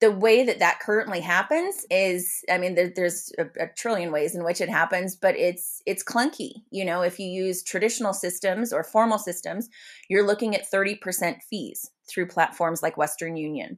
the 0.02 0.12
way 0.12 0.44
that 0.44 0.60
that 0.60 0.80
currently 0.80 1.22
happens 1.22 1.86
is 1.90 2.44
i 2.52 2.58
mean 2.58 2.76
there, 2.76 2.92
there's 2.96 3.32
a, 3.38 3.46
a, 3.60 3.68
trillion 3.78 4.12
ways 4.12 4.36
in 4.36 4.44
which 4.44 4.60
it 4.60 4.70
happens 4.70 5.16
but 5.16 5.36
it's 5.36 5.82
it's 5.86 6.04
clunky 6.04 6.64
you 6.72 6.84
know 6.84 7.02
if 7.02 7.20
you 7.20 7.28
use 7.28 7.64
traditional 7.64 8.14
systems 8.14 8.74
or 8.74 8.84
formal 8.84 9.18
systems 9.20 9.70
you're 10.10 10.26
looking 10.26 10.56
at 10.56 10.70
30% 10.70 11.42
fees 11.50 11.90
through 12.12 12.28
platforms 12.28 12.84
like 12.84 12.98
western 12.98 13.38
union. 13.38 13.78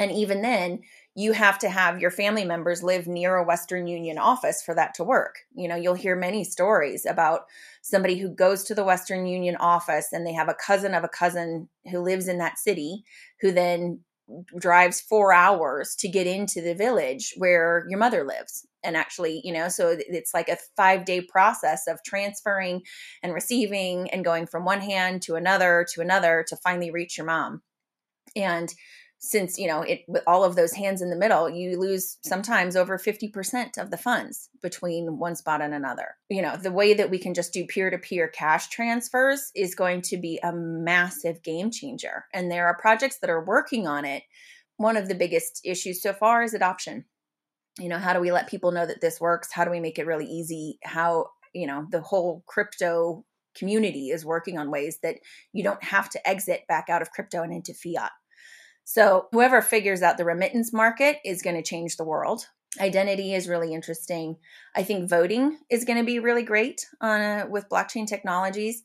And 0.00 0.10
even 0.10 0.42
then 0.42 0.80
you 1.14 1.32
have 1.32 1.60
to 1.60 1.68
have 1.68 2.00
your 2.00 2.10
family 2.10 2.44
members 2.44 2.82
live 2.82 3.06
near 3.06 3.36
a 3.36 3.44
western 3.44 3.86
union 3.86 4.18
office 4.18 4.60
for 4.60 4.74
that 4.74 4.94
to 4.94 5.04
work. 5.04 5.36
You 5.54 5.68
know 5.68 5.76
you'll 5.76 5.94
hear 5.94 6.16
many 6.16 6.42
stories 6.42 7.06
about 7.06 7.42
somebody 7.82 8.18
who 8.18 8.28
goes 8.28 8.64
to 8.64 8.74
the 8.74 8.82
western 8.82 9.26
union 9.26 9.54
office 9.60 10.08
and 10.12 10.26
they 10.26 10.32
have 10.32 10.48
a 10.48 10.54
cousin 10.54 10.94
of 10.94 11.04
a 11.04 11.08
cousin 11.08 11.68
who 11.92 12.00
lives 12.00 12.26
in 12.26 12.38
that 12.38 12.58
city 12.58 13.04
who 13.40 13.52
then 13.52 14.00
drives 14.58 15.00
four 15.00 15.32
hours 15.32 15.94
to 15.96 16.08
get 16.08 16.26
into 16.26 16.60
the 16.62 16.74
village 16.74 17.34
where 17.36 17.84
your 17.88 17.98
mother 17.98 18.24
lives. 18.24 18.66
And 18.82 18.96
actually 18.96 19.40
you 19.44 19.52
know 19.52 19.68
so 19.68 19.96
it's 19.98 20.34
like 20.34 20.48
a 20.48 20.58
five 20.76 21.04
day 21.04 21.22
process 21.22 21.86
of 21.86 22.02
transferring 22.04 22.82
and 23.22 23.32
receiving 23.32 24.10
and 24.10 24.24
going 24.24 24.46
from 24.46 24.64
one 24.64 24.80
hand 24.80 25.22
to 25.22 25.36
another 25.36 25.86
to 25.94 26.00
another 26.00 26.44
to 26.48 26.56
finally 26.56 26.90
reach 26.90 27.16
your 27.16 27.26
mom. 27.26 27.62
And 28.36 28.72
since 29.24 29.58
you 29.58 29.66
know 29.66 29.80
it 29.80 30.04
with 30.06 30.22
all 30.26 30.44
of 30.44 30.54
those 30.54 30.74
hands 30.74 31.00
in 31.00 31.08
the 31.08 31.16
middle 31.16 31.48
you 31.48 31.80
lose 31.80 32.18
sometimes 32.22 32.76
over 32.76 32.98
50% 32.98 33.78
of 33.78 33.90
the 33.90 33.96
funds 33.96 34.50
between 34.62 35.18
one 35.18 35.34
spot 35.34 35.62
and 35.62 35.72
another. 35.72 36.16
You 36.28 36.42
know 36.42 36.56
the 36.56 36.72
way 36.72 36.92
that 36.94 37.10
we 37.10 37.18
can 37.18 37.32
just 37.32 37.52
do 37.52 37.66
peer-to-peer 37.66 38.28
cash 38.28 38.68
transfers 38.68 39.50
is 39.54 39.74
going 39.74 40.02
to 40.02 40.18
be 40.18 40.38
a 40.42 40.52
massive 40.52 41.42
game 41.42 41.70
changer. 41.70 42.26
And 42.34 42.50
there 42.50 42.66
are 42.66 42.76
projects 42.76 43.18
that 43.20 43.30
are 43.30 43.44
working 43.44 43.86
on 43.86 44.04
it. 44.04 44.24
One 44.76 44.96
of 44.96 45.08
the 45.08 45.14
biggest 45.14 45.60
issues 45.64 46.02
so 46.02 46.12
far 46.12 46.42
is 46.42 46.52
adoption. 46.52 47.06
You 47.78 47.88
know 47.88 47.98
how 47.98 48.12
do 48.12 48.20
we 48.20 48.30
let 48.30 48.50
people 48.50 48.72
know 48.72 48.86
that 48.86 49.00
this 49.00 49.20
works? 49.20 49.50
How 49.52 49.64
do 49.64 49.70
we 49.70 49.80
make 49.80 49.98
it 49.98 50.06
really 50.06 50.26
easy? 50.26 50.78
How 50.84 51.28
you 51.54 51.66
know 51.66 51.86
the 51.90 52.02
whole 52.02 52.44
crypto 52.46 53.24
community 53.56 54.08
is 54.08 54.24
working 54.24 54.58
on 54.58 54.70
ways 54.70 54.98
that 55.02 55.16
you 55.52 55.62
don't 55.62 55.82
have 55.82 56.10
to 56.10 56.28
exit 56.28 56.66
back 56.68 56.90
out 56.90 57.00
of 57.00 57.10
crypto 57.12 57.42
and 57.42 57.52
into 57.52 57.72
fiat 57.72 58.10
so, 58.84 59.28
whoever 59.32 59.62
figures 59.62 60.02
out 60.02 60.18
the 60.18 60.26
remittance 60.26 60.72
market 60.72 61.16
is 61.24 61.42
going 61.42 61.56
to 61.56 61.62
change 61.62 61.96
the 61.96 62.04
world. 62.04 62.46
Identity 62.78 63.34
is 63.34 63.48
really 63.48 63.72
interesting. 63.72 64.36
I 64.76 64.82
think 64.82 65.08
voting 65.08 65.58
is 65.70 65.84
going 65.84 65.98
to 65.98 66.04
be 66.04 66.18
really 66.18 66.42
great 66.42 66.86
on 67.00 67.20
a, 67.20 67.46
with 67.48 67.68
blockchain 67.70 68.06
technologies. 68.06 68.82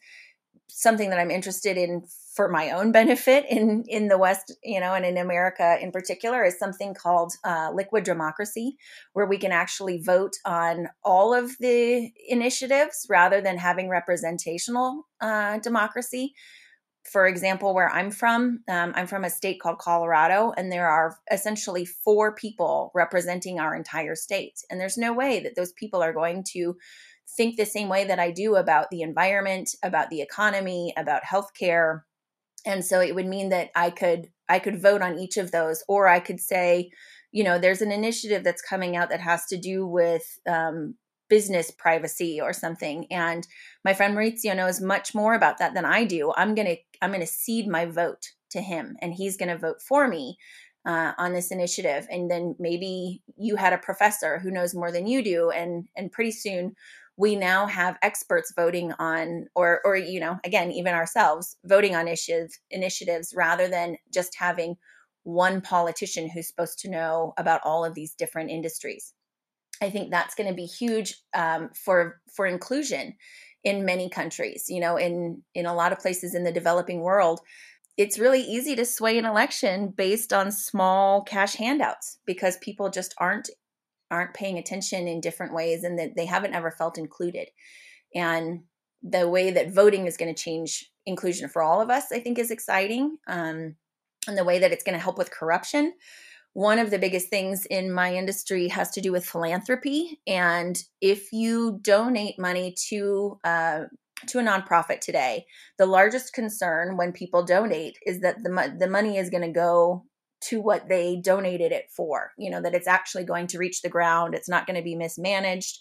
Something 0.68 1.10
that 1.10 1.20
I'm 1.20 1.32
interested 1.32 1.76
in 1.76 2.04
for 2.34 2.48
my 2.48 2.72
own 2.72 2.92
benefit 2.94 3.46
in 3.50 3.84
in 3.90 4.08
the 4.08 4.18
West, 4.18 4.56
you 4.64 4.80
know, 4.80 4.94
and 4.94 5.06
in 5.06 5.18
America 5.18 5.78
in 5.82 5.92
particular, 5.92 6.46
is 6.46 6.58
something 6.58 6.94
called 6.94 7.34
uh, 7.44 7.72
liquid 7.74 8.06
democracy, 8.06 8.78
where 9.12 9.26
we 9.26 9.38
can 9.38 9.52
actually 9.52 10.02
vote 10.02 10.38
on 10.46 10.88
all 11.04 11.34
of 11.34 11.58
the 11.60 12.10
initiatives 12.30 13.06
rather 13.10 13.42
than 13.42 13.58
having 13.58 13.90
representational 13.90 15.08
uh, 15.20 15.58
democracy 15.60 16.34
for 17.12 17.28
example, 17.28 17.74
where 17.74 17.90
I'm 17.90 18.12
from, 18.12 18.64
um, 18.68 18.94
I'm 18.96 19.08
from 19.08 19.24
a 19.24 19.30
state 19.30 19.60
called 19.60 19.80
Colorado, 19.80 20.54
and 20.56 20.72
there 20.72 20.88
are 20.88 21.18
essentially 21.32 21.86
four 21.86 22.36
people 22.36 22.92
representing 22.94 23.60
our 23.60 23.76
entire 23.76 24.16
state. 24.16 24.60
And 24.70 24.80
there's 24.80 24.98
no 24.98 25.14
way 25.14 25.40
that 25.40 25.56
those 25.56 25.74
people 25.74 26.02
are 26.04 26.14
going 26.14 26.44
to 26.52 26.78
think 27.36 27.58
the 27.58 27.66
same 27.66 27.90
way 27.90 28.06
that 28.06 28.20
I 28.20 28.32
do 28.32 28.56
about 28.56 28.90
the 28.92 29.02
environment, 29.02 29.76
about 29.84 30.10
the 30.10 30.22
economy, 30.22 30.94
about 30.98 31.24
healthcare. 31.24 32.02
And 32.66 32.84
so 32.84 33.00
it 33.00 33.16
would 33.16 33.28
mean 33.28 33.50
that 33.50 33.70
I 33.76 33.90
could 33.90 34.30
I 34.48 34.60
could 34.60 34.82
vote 34.82 35.02
on 35.02 35.20
each 35.20 35.38
of 35.38 35.52
those, 35.52 35.84
or 35.88 36.08
I 36.08 36.20
could 36.20 36.40
say, 36.40 36.90
you 37.32 37.44
know, 37.44 37.60
there's 37.60 37.82
an 37.82 37.92
initiative 37.92 38.44
that's 38.44 38.62
coming 38.62 38.96
out 38.96 39.10
that 39.10 39.22
has 39.22 39.46
to 39.48 39.58
do 39.58 39.86
with 39.86 40.40
um, 40.48 40.96
business 41.30 41.72
privacy 41.72 42.40
or 42.42 42.54
something. 42.54 43.06
And 43.12 43.48
my 43.86 43.94
friend 43.94 44.16
Maurizio 44.16 44.56
knows 44.56 44.82
much 44.82 45.16
more 45.16 45.34
about 45.34 45.58
that 45.60 45.74
than 45.74 45.86
I 45.86 46.04
do. 46.06 46.34
I'm 46.36 46.56
gonna 46.56 46.78
I'm 47.02 47.12
gonna 47.12 47.26
cede 47.26 47.68
my 47.68 47.86
vote 47.86 48.32
to 48.52 48.62
him, 48.62 48.98
and 49.02 49.14
he's 49.14 49.38
gonna 49.38 49.58
vote 49.58 49.82
for 49.82 50.08
me. 50.08 50.38
Uh, 50.86 51.12
on 51.18 51.34
this 51.34 51.52
initiative 51.52 52.08
and 52.10 52.32
then 52.32 52.56
maybe 52.58 53.22
you 53.36 53.58
had 53.58 53.74
a 53.74 53.78
professor 53.78 54.40
who 54.40 54.50
knows 54.50 54.74
more 54.74 54.94
than 54.94 55.06
you 55.06 55.22
do 55.22 55.52
and 55.52 55.86
and 55.98 56.10
pretty 56.10 56.32
soon 56.32 56.74
we 57.20 57.36
now 57.36 57.68
have 57.68 57.98
experts 58.02 58.54
voting 58.56 58.94
on 58.98 59.46
or 59.54 59.82
or 59.84 59.98
you 59.98 60.22
know 60.22 60.40
again 60.46 60.72
even 60.72 60.94
ourselves 60.94 61.58
voting 61.66 61.96
on 61.96 62.08
issues 62.08 62.58
initiatives 62.72 63.34
rather 63.36 63.68
than 63.68 63.98
just 64.12 64.34
having 64.40 64.78
one 65.24 65.60
politician 65.60 66.30
who's 66.30 66.48
supposed 66.48 66.80
to 66.80 66.90
know 66.90 67.34
about 67.38 67.60
all 67.66 67.84
of 67.84 67.94
these 67.94 68.16
different 68.16 68.50
industries 68.50 69.14
i 69.82 69.90
think 69.90 70.12
that's 70.12 70.36
going 70.36 70.50
to 70.50 70.56
be 70.56 70.66
huge 70.66 71.16
um, 71.34 71.70
for 71.74 72.22
for 72.36 72.46
inclusion 72.46 73.16
in 73.64 73.86
many 73.86 74.10
countries 74.10 74.66
you 74.70 74.80
know 74.80 74.98
in 74.98 75.42
in 75.54 75.66
a 75.66 75.74
lot 75.74 75.92
of 75.92 76.00
places 76.00 76.34
in 76.34 76.44
the 76.44 76.52
developing 76.52 77.02
world 77.02 77.42
it's 78.00 78.18
really 78.18 78.42
easy 78.42 78.78
to 78.78 78.86
sway 78.86 79.18
an 79.18 79.26
election 79.26 79.90
based 79.90 80.32
on 80.32 80.54
small 80.54 81.22
cash 81.22 81.56
handouts 81.56 82.20
because 82.26 82.56
people 82.62 82.90
just 82.90 83.14
aren't 83.18 83.50
aren't 84.12 84.34
paying 84.34 84.58
attention 84.58 85.06
in 85.08 85.22
different 85.22 85.54
ways 85.54 85.84
and 85.84 86.00
that 86.00 86.16
they 86.16 86.26
haven't 86.26 86.54
ever 86.54 86.72
felt 86.72 86.98
included. 86.98 87.50
And 88.16 88.62
the 89.04 89.28
way 89.30 89.52
that 89.52 89.74
voting 89.74 90.08
is 90.08 90.18
going 90.18 90.34
to 90.34 90.42
change 90.42 90.90
inclusion 91.06 91.50
for 91.50 91.62
all 91.62 91.82
of 91.82 91.90
us, 91.90 92.06
I 92.12 92.20
think, 92.20 92.40
is 92.40 92.52
exciting. 92.52 93.18
Um, 93.28 93.76
and 94.28 94.38
the 94.38 94.44
way 94.44 94.60
that 94.60 94.72
it's 94.72 94.84
going 94.84 94.98
to 94.98 95.04
help 95.04 95.18
with 95.18 95.32
corruption. 95.32 95.94
One 96.54 96.80
of 96.80 96.92
the 96.92 97.00
biggest 97.00 97.30
things 97.30 97.66
in 97.66 97.92
my 97.92 98.14
industry 98.14 98.68
has 98.70 98.90
to 98.92 99.02
do 99.02 99.12
with 99.12 99.26
philanthropy. 99.26 100.20
And 100.28 100.78
if 101.02 101.32
you 101.32 101.80
donate 101.82 102.40
money 102.40 102.76
to 102.90 103.40
uh, 103.44 103.82
to 104.28 104.40
a 104.40 104.44
nonprofit 104.44 105.00
today, 105.00 105.46
the 105.78 105.86
largest 105.86 106.34
concern 106.34 106.98
when 106.98 107.14
people 107.14 107.44
donate 107.46 107.98
is 108.06 108.20
that 108.22 108.44
the 108.44 108.76
the 108.78 108.90
money 108.90 109.18
is 109.18 109.30
going 109.30 109.44
to 109.44 109.52
go 109.52 110.06
to 110.42 110.62
what 110.62 110.88
they 110.88 111.20
donated 111.24 111.72
it 111.72 111.86
for. 111.96 112.32
You 112.38 112.50
know, 112.50 112.62
that 112.62 112.74
it's 112.74 112.88
actually 112.88 113.26
going 113.26 113.48
to 113.48 113.58
reach 113.58 113.82
the 113.82 113.90
ground, 113.90 114.36
it's 114.36 114.50
not 114.50 114.66
going 114.66 114.78
to 114.78 114.84
be 114.84 114.96
mismanaged, 114.96 115.80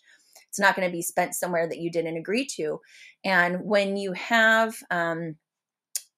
it's 0.49 0.59
not 0.59 0.77
going 0.77 0.89
to 0.89 0.93
be 0.93 1.03
spent 1.03 1.35
somewhere 1.35 1.69
that 1.69 1.79
you 1.79 1.91
didn't 1.91 2.17
agree 2.17 2.47
to. 2.57 2.81
And 3.25 3.61
when 3.63 3.97
you 3.97 4.13
have 4.13 4.75
um, 4.91 5.37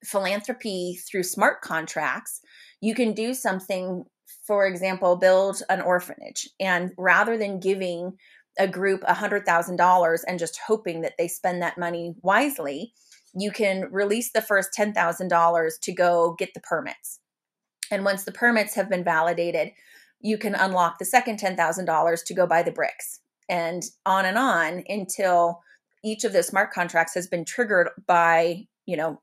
philanthropy 0.05 0.99
through 1.11 1.25
smart 1.25 1.61
contracts, 1.63 2.41
you 2.81 2.95
can 2.95 3.13
do 3.13 3.35
something, 3.35 4.05
for 4.47 4.67
example, 4.67 5.17
build 5.17 5.63
an 5.69 5.81
orphanage. 5.81 6.49
And 6.59 6.93
rather 6.97 7.37
than 7.37 7.61
giving 7.61 8.17
a 8.59 8.67
group 8.67 9.03
$100,000 9.03 10.21
and 10.27 10.39
just 10.39 10.59
hoping 10.67 11.03
that 11.03 11.15
they 11.19 11.29
spend 11.29 11.63
that 11.63 11.79
money 11.79 12.15
wisely, 12.23 12.93
you 13.35 13.51
can 13.51 13.89
release 13.91 14.33
the 14.33 14.43
first 14.43 14.71
$10,000 14.77 15.81
to 15.81 15.93
go 15.93 16.35
get 16.39 16.53
the 16.55 16.61
permits 16.61 17.21
and 17.91 18.05
once 18.05 18.25
the 18.25 18.33
permits 18.33 18.75
have 18.75 18.89
been 18.89 19.05
validated, 19.05 19.73
you 20.21 20.39
can 20.39 20.55
unlock 20.55 20.99
the 20.99 21.05
second 21.05 21.41
$10,000 21.41 22.25
to 22.25 22.35
go 22.35 22.47
buy 22.47 22.63
the 22.63 22.71
bricks 22.71 23.21
and 23.49 23.83
on 24.07 24.25
and 24.25 24.39
on 24.39 24.85
until 24.89 25.61
each 26.05 26.25
of 26.25 26.33
those 26.33 26.47
smart 26.47 26.73
contracts 26.73 27.15
has 27.15 27.27
been 27.27 27.45
triggered 27.45 27.91
by, 28.07 28.67
you 28.87 28.97
know, 28.97 29.21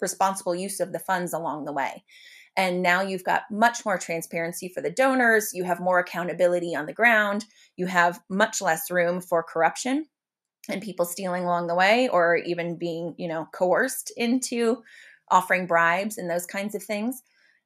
responsible 0.00 0.54
use 0.54 0.80
of 0.80 0.92
the 0.92 0.98
funds 0.98 1.32
along 1.32 1.64
the 1.64 1.72
way. 1.72 2.04
And 2.56 2.82
now 2.82 3.00
you've 3.00 3.24
got 3.24 3.42
much 3.50 3.84
more 3.84 3.98
transparency 3.98 4.68
for 4.68 4.80
the 4.80 4.90
donors, 4.90 5.50
you 5.54 5.64
have 5.64 5.80
more 5.80 5.98
accountability 5.98 6.74
on 6.74 6.86
the 6.86 6.92
ground, 6.92 7.46
you 7.76 7.86
have 7.86 8.20
much 8.28 8.60
less 8.60 8.90
room 8.90 9.20
for 9.20 9.42
corruption 9.42 10.06
and 10.68 10.82
people 10.82 11.06
stealing 11.06 11.44
along 11.44 11.68
the 11.68 11.74
way 11.74 12.08
or 12.08 12.36
even 12.36 12.76
being, 12.76 13.14
you 13.18 13.28
know, 13.28 13.46
coerced 13.52 14.12
into 14.16 14.82
offering 15.30 15.66
bribes 15.66 16.18
and 16.18 16.28
those 16.28 16.46
kinds 16.46 16.74
of 16.74 16.82
things. 16.82 17.22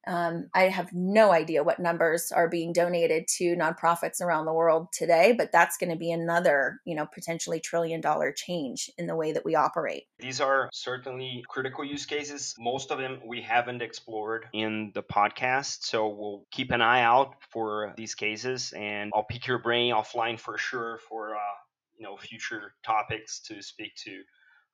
Um, 0.07 0.49
I 0.55 0.65
have 0.65 0.93
no 0.93 1.33
idea 1.33 1.63
what 1.63 1.79
numbers 1.79 2.33
are 2.33 2.49
being 2.49 2.73
donated 2.73 3.27
to 3.39 3.57
nonprofits 3.57 4.21
around 4.21 4.47
the 4.47 4.53
world 4.53 4.89
today, 4.93 5.33
but 5.37 5.53
that's 5.53 5.77
going 5.77 5.91
to 5.91 5.97
be 5.97 6.13
another, 6.13 6.81
you 6.85 6.95
know, 6.95 7.07
potentially 7.07 7.61
trillion 7.61 8.01
dollar 8.01 8.33
change 8.33 8.91
in 8.99 9.07
the 9.07 9.17
way 9.17 9.33
that 9.33 9.45
we 9.45 9.55
operate. 9.55 10.05
These 10.19 10.41
are 10.41 10.69
certainly 10.73 11.45
critical 11.49 11.85
use 11.85 12.07
cases. 12.07 12.55
Most 12.59 12.91
of 12.91 12.99
them 12.99 13.21
we 13.27 13.41
haven't 13.41 13.83
explored 13.83 14.47
in 14.53 14.93
the 14.95 15.03
podcast, 15.03 15.85
so 15.85 16.09
we'll 16.09 16.47
keep 16.51 16.71
an 16.71 16.83
eye 16.83 17.03
out 17.03 17.35
for 17.51 17.95
these 17.97 18.15
cases, 18.15 18.73
and 18.77 19.11
I'll 19.15 19.25
pick 19.25 19.47
your 19.47 19.59
brain 19.59 19.95
offline 19.95 20.39
for 20.39 20.59
sure 20.59 20.99
for 21.09 21.35
uh, 21.35 21.57
you 21.97 22.05
know 22.05 22.17
future 22.17 22.75
topics 22.85 23.41
to 23.49 23.63
speak 23.63 23.95
to. 24.05 24.23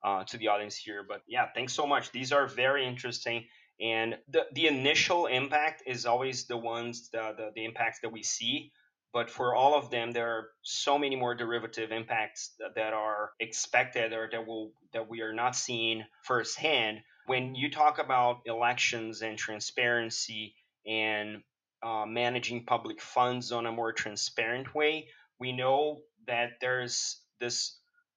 Uh, 0.03 0.23
to 0.23 0.35
the 0.37 0.47
audience 0.47 0.75
here. 0.75 1.05
But 1.07 1.21
yeah, 1.27 1.45
thanks 1.53 1.73
so 1.73 1.85
much. 1.85 2.11
These 2.11 2.31
are 2.31 2.47
very 2.47 2.87
interesting 2.87 3.45
and 3.81 4.17
the, 4.29 4.45
the 4.53 4.67
initial 4.67 5.25
impact 5.25 5.83
is 5.85 6.05
always 6.05 6.45
the 6.45 6.57
ones 6.57 7.09
the, 7.11 7.33
the, 7.37 7.51
the 7.55 7.65
impacts 7.65 7.99
that 8.01 8.11
we 8.11 8.23
see. 8.23 8.71
But 9.13 9.29
for 9.29 9.55
all 9.55 9.75
of 9.75 9.89
them 9.89 10.11
there 10.11 10.29
are 10.29 10.49
so 10.61 10.97
many 10.97 11.15
more 11.15 11.35
derivative 11.35 11.91
impacts 11.91 12.53
that, 12.59 12.75
that 12.75 12.93
are 12.93 13.31
expected 13.39 14.13
or 14.13 14.29
that 14.31 14.47
will 14.47 14.71
that 14.93 15.09
we 15.09 15.21
are 15.21 15.33
not 15.33 15.55
seeing 15.55 16.03
firsthand. 16.23 16.99
When 17.25 17.55
you 17.55 17.69
talk 17.71 17.99
about 17.99 18.41
elections 18.45 19.21
and 19.21 19.37
transparency 19.37 20.55
and 20.85 21.41
uh, 21.83 22.05
managing 22.05 22.65
public 22.65 23.01
funds 23.01 23.51
on 23.51 23.65
a 23.65 23.71
more 23.71 23.91
transparent 23.91 24.73
way 24.75 25.07
we 25.41 25.51
know 25.51 26.01
that 26.27 26.51
there's 26.61 27.19
this 27.39 27.75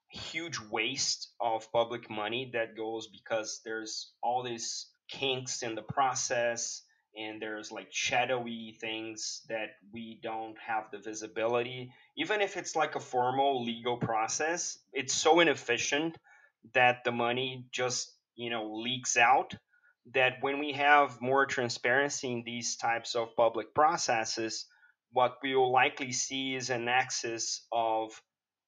huge 0.08 0.60
waste 0.70 1.30
of 1.40 1.72
public 1.72 2.08
money 2.10 2.50
that 2.52 2.76
goes 2.76 3.08
because 3.08 3.62
there's 3.64 4.12
all 4.22 4.42
this 4.44 4.90
kinks 5.08 5.62
in 5.62 5.74
the 5.74 5.82
process 5.82 6.82
and 7.16 7.40
there's 7.40 7.70
like 7.70 7.88
shadowy 7.92 8.76
things 8.80 9.42
that 9.48 9.76
we 9.92 10.18
don't 10.22 10.56
have 10.58 10.90
the 10.90 10.98
visibility. 10.98 11.92
Even 12.16 12.40
if 12.40 12.56
it's 12.56 12.74
like 12.74 12.96
a 12.96 13.00
formal 13.00 13.64
legal 13.64 13.96
process 13.96 14.78
it's 14.92 15.14
so 15.14 15.40
inefficient 15.40 16.16
that 16.72 17.04
the 17.04 17.12
money 17.12 17.66
just 17.70 18.12
you 18.36 18.50
know 18.50 18.74
leaks 18.74 19.16
out 19.16 19.54
that 20.12 20.34
when 20.40 20.58
we 20.58 20.72
have 20.72 21.20
more 21.20 21.46
transparency 21.46 22.30
in 22.30 22.42
these 22.44 22.76
types 22.76 23.14
of 23.14 23.34
public 23.36 23.74
processes 23.74 24.66
what 25.12 25.36
we 25.42 25.54
will 25.54 25.72
likely 25.72 26.12
see 26.12 26.54
is 26.54 26.70
an 26.70 26.88
axis 26.88 27.66
of 27.72 28.20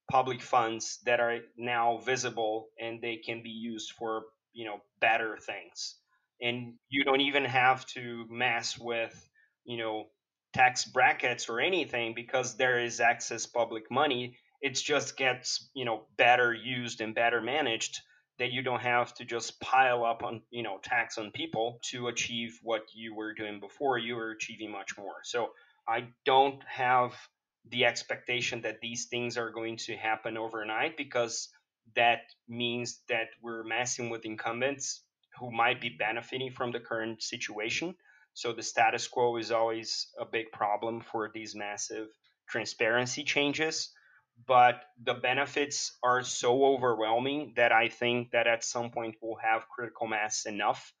public 0.09 0.41
funds 0.41 0.99
that 1.05 1.19
are 1.19 1.39
now 1.57 1.97
visible 1.97 2.69
and 2.79 3.01
they 3.01 3.17
can 3.17 3.43
be 3.43 3.49
used 3.49 3.91
for 3.91 4.23
you 4.53 4.65
know 4.65 4.79
better 5.01 5.37
things 5.37 5.95
and 6.41 6.73
you 6.89 7.03
don't 7.03 7.21
even 7.21 7.45
have 7.45 7.85
to 7.87 8.25
mess 8.29 8.77
with 8.77 9.29
you 9.65 9.77
know 9.77 10.05
tax 10.53 10.85
brackets 10.85 11.49
or 11.49 11.59
anything 11.59 12.13
because 12.15 12.55
there 12.57 12.79
is 12.79 12.99
excess 12.99 13.45
public 13.45 13.91
money. 13.91 14.37
It 14.61 14.75
just 14.75 15.17
gets 15.17 15.69
you 15.73 15.85
know 15.85 16.05
better 16.17 16.53
used 16.53 17.01
and 17.01 17.13
better 17.15 17.41
managed 17.41 17.99
that 18.39 18.51
you 18.51 18.61
don't 18.61 18.81
have 18.81 19.13
to 19.15 19.25
just 19.25 19.59
pile 19.61 20.03
up 20.05 20.23
on 20.23 20.41
you 20.51 20.63
know 20.63 20.79
tax 20.83 21.17
on 21.17 21.31
people 21.31 21.79
to 21.91 22.07
achieve 22.07 22.59
what 22.63 22.83
you 22.93 23.15
were 23.15 23.33
doing 23.33 23.59
before. 23.59 23.97
You 23.97 24.15
were 24.15 24.31
achieving 24.31 24.71
much 24.71 24.97
more. 24.97 25.17
So 25.23 25.51
i 25.87 26.05
don't 26.25 26.61
have 26.67 27.13
the 27.69 27.85
expectation 27.85 28.61
that 28.61 28.79
these 28.81 29.05
things 29.05 29.37
are 29.37 29.51
going 29.51 29.77
to 29.77 29.95
happen 29.95 30.37
overnight 30.37 30.97
because 30.97 31.49
that 31.95 32.21
means 32.47 33.01
that 33.09 33.27
we're 33.41 33.63
messing 33.63 34.09
with 34.09 34.25
incumbents 34.25 35.03
who 35.39 35.51
might 35.51 35.81
be 35.81 35.89
benefiting 35.89 36.51
from 36.51 36.71
the 36.71 36.79
current 36.79 37.21
situation. 37.21 37.95
So 38.33 38.53
the 38.53 38.63
status 38.63 39.07
quo 39.07 39.37
is 39.37 39.51
always 39.51 40.07
a 40.19 40.25
big 40.25 40.51
problem 40.51 41.01
for 41.01 41.31
these 41.33 41.55
massive 41.55 42.07
transparency 42.47 43.23
changes. 43.23 43.89
But 44.45 44.83
the 45.03 45.15
benefits 45.15 45.97
are 46.03 46.21
so 46.23 46.63
overwhelming 46.65 47.53
that 47.55 47.71
I 47.71 47.89
think 47.89 48.31
that 48.31 48.45
at 48.45 48.63
some 48.63 48.91
point 48.91 49.15
we'll 49.21 49.39
have 49.43 49.67
critical 49.67 50.05
mass 50.07 50.45
enough 50.45 50.93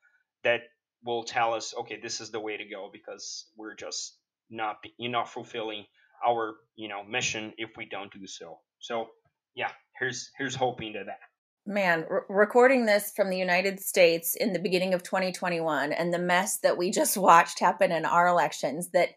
that 0.43 0.61
will 1.03 1.23
tell 1.23 1.53
us, 1.53 1.75
okay, 1.81 1.99
this 2.01 2.19
is 2.19 2.31
the 2.31 2.39
way 2.39 2.57
to 2.57 2.65
go 2.65 2.89
because 2.91 3.45
we're 3.55 3.75
just 3.75 4.17
not 4.49 4.77
you're 4.97 5.11
not 5.11 5.29
fulfilling 5.29 5.85
our 6.25 6.55
you 6.75 6.87
know 6.87 7.03
mission 7.03 7.53
if 7.57 7.71
we 7.77 7.85
don't 7.85 8.11
do 8.11 8.25
so. 8.25 8.59
So 8.79 9.09
yeah, 9.55 9.71
here's 9.99 10.31
here's 10.37 10.55
hoping 10.55 10.93
to 10.93 11.03
that. 11.05 11.19
Man, 11.67 12.05
re- 12.09 12.21
recording 12.29 12.85
this 12.85 13.11
from 13.15 13.29
the 13.29 13.37
United 13.37 13.79
States 13.79 14.35
in 14.35 14.53
the 14.53 14.59
beginning 14.59 14.93
of 14.93 15.03
2021 15.03 15.91
and 15.91 16.13
the 16.13 16.19
mess 16.19 16.57
that 16.59 16.77
we 16.77 16.89
just 16.89 17.17
watched 17.17 17.59
happen 17.59 17.91
in 17.91 18.05
our 18.05 18.27
elections 18.27 18.89
that 18.91 19.09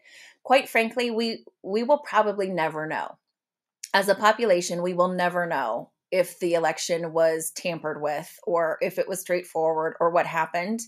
quite 0.43 0.67
frankly 0.67 1.11
we 1.11 1.45
we 1.63 1.83
will 1.83 1.99
probably 1.99 2.49
never 2.49 2.85
know. 2.85 3.17
As 3.93 4.07
a 4.07 4.15
population, 4.15 4.81
we 4.81 4.93
will 4.93 5.09
never 5.09 5.45
know 5.45 5.91
if 6.11 6.39
the 6.39 6.53
election 6.53 7.13
was 7.13 7.51
tampered 7.51 8.01
with 8.01 8.37
or 8.43 8.77
if 8.81 8.99
it 8.99 9.07
was 9.07 9.21
straightforward 9.21 9.95
or 9.99 10.11
what 10.11 10.25
happened 10.25 10.81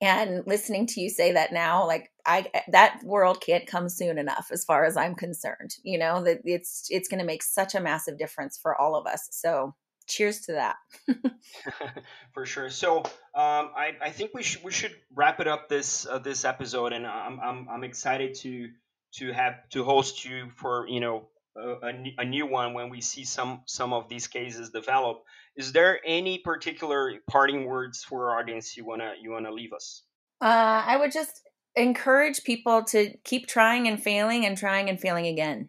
and 0.00 0.44
listening 0.46 0.86
to 0.86 1.00
you 1.00 1.10
say 1.10 1.32
that 1.32 1.52
now 1.52 1.86
like 1.86 2.10
i 2.24 2.46
that 2.68 3.00
world 3.04 3.40
can't 3.40 3.66
come 3.66 3.88
soon 3.88 4.16
enough 4.16 4.48
as 4.50 4.64
far 4.64 4.84
as 4.84 4.96
i'm 4.96 5.14
concerned 5.14 5.74
you 5.82 5.98
know 5.98 6.22
that 6.22 6.40
it's 6.44 6.86
it's 6.88 7.08
going 7.08 7.18
to 7.18 7.26
make 7.26 7.42
such 7.42 7.74
a 7.74 7.80
massive 7.80 8.16
difference 8.16 8.58
for 8.60 8.80
all 8.80 8.94
of 8.94 9.06
us 9.06 9.28
so 9.30 9.74
cheers 10.10 10.40
to 10.40 10.52
that 10.52 10.76
for 12.34 12.44
sure 12.44 12.68
so 12.68 12.98
um, 12.98 13.70
I, 13.76 13.92
I 14.02 14.10
think 14.10 14.32
we 14.34 14.42
should 14.42 14.62
we 14.64 14.72
should 14.72 14.94
wrap 15.14 15.40
it 15.40 15.48
up 15.48 15.68
this 15.68 16.06
uh, 16.06 16.18
this 16.18 16.44
episode 16.44 16.92
and 16.92 17.06
I'm, 17.06 17.40
I'm 17.40 17.68
i'm 17.70 17.84
excited 17.84 18.34
to 18.40 18.68
to 19.12 19.32
have 19.32 19.68
to 19.70 19.84
host 19.84 20.24
you 20.24 20.50
for 20.56 20.86
you 20.88 21.00
know 21.00 21.28
a, 21.56 21.92
a, 22.18 22.24
new 22.24 22.46
one 22.46 22.74
when 22.74 22.90
we 22.90 23.00
see 23.00 23.24
some 23.24 23.62
some 23.66 23.92
of 23.92 24.08
these 24.08 24.26
cases 24.26 24.70
develop. 24.70 25.24
Is 25.56 25.72
there 25.72 26.00
any 26.06 26.38
particular 26.38 27.14
parting 27.28 27.64
words 27.64 28.04
for 28.04 28.30
our 28.30 28.38
audience 28.38 28.76
you 28.76 28.84
wanna 28.84 29.14
you 29.20 29.30
wanna 29.30 29.50
leave 29.50 29.72
us? 29.72 30.02
Uh, 30.40 30.82
I 30.86 30.96
would 30.96 31.12
just 31.12 31.42
encourage 31.76 32.44
people 32.44 32.84
to 32.84 33.14
keep 33.24 33.46
trying 33.46 33.88
and 33.88 34.02
failing 34.02 34.46
and 34.46 34.56
trying 34.56 34.88
and 34.88 34.98
failing 34.98 35.26
again. 35.26 35.68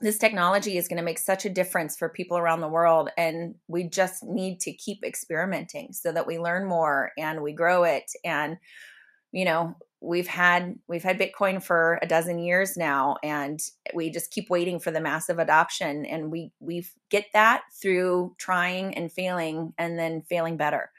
This 0.00 0.18
technology 0.18 0.76
is 0.76 0.86
going 0.86 0.98
to 0.98 1.04
make 1.04 1.18
such 1.18 1.44
a 1.44 1.50
difference 1.50 1.96
for 1.96 2.08
people 2.08 2.38
around 2.38 2.60
the 2.60 2.68
world, 2.68 3.10
and 3.16 3.56
we 3.66 3.84
just 3.84 4.22
need 4.22 4.60
to 4.60 4.72
keep 4.72 5.04
experimenting 5.04 5.92
so 5.92 6.12
that 6.12 6.26
we 6.26 6.38
learn 6.38 6.66
more 6.66 7.10
and 7.18 7.42
we 7.42 7.52
grow 7.52 7.84
it. 7.84 8.12
And 8.24 8.58
you 9.32 9.44
know, 9.44 9.76
we've 10.00 10.28
had 10.28 10.78
we've 10.86 11.02
had 11.02 11.18
bitcoin 11.18 11.62
for 11.62 11.98
a 12.02 12.06
dozen 12.06 12.38
years 12.38 12.76
now 12.76 13.16
and 13.22 13.60
we 13.94 14.10
just 14.10 14.30
keep 14.30 14.48
waiting 14.48 14.78
for 14.78 14.90
the 14.90 15.00
massive 15.00 15.38
adoption 15.38 16.06
and 16.06 16.30
we 16.30 16.52
we 16.60 16.86
get 17.10 17.26
that 17.32 17.62
through 17.82 18.32
trying 18.38 18.94
and 18.94 19.10
failing 19.10 19.72
and 19.76 19.98
then 19.98 20.22
failing 20.22 20.56
better 20.56 20.90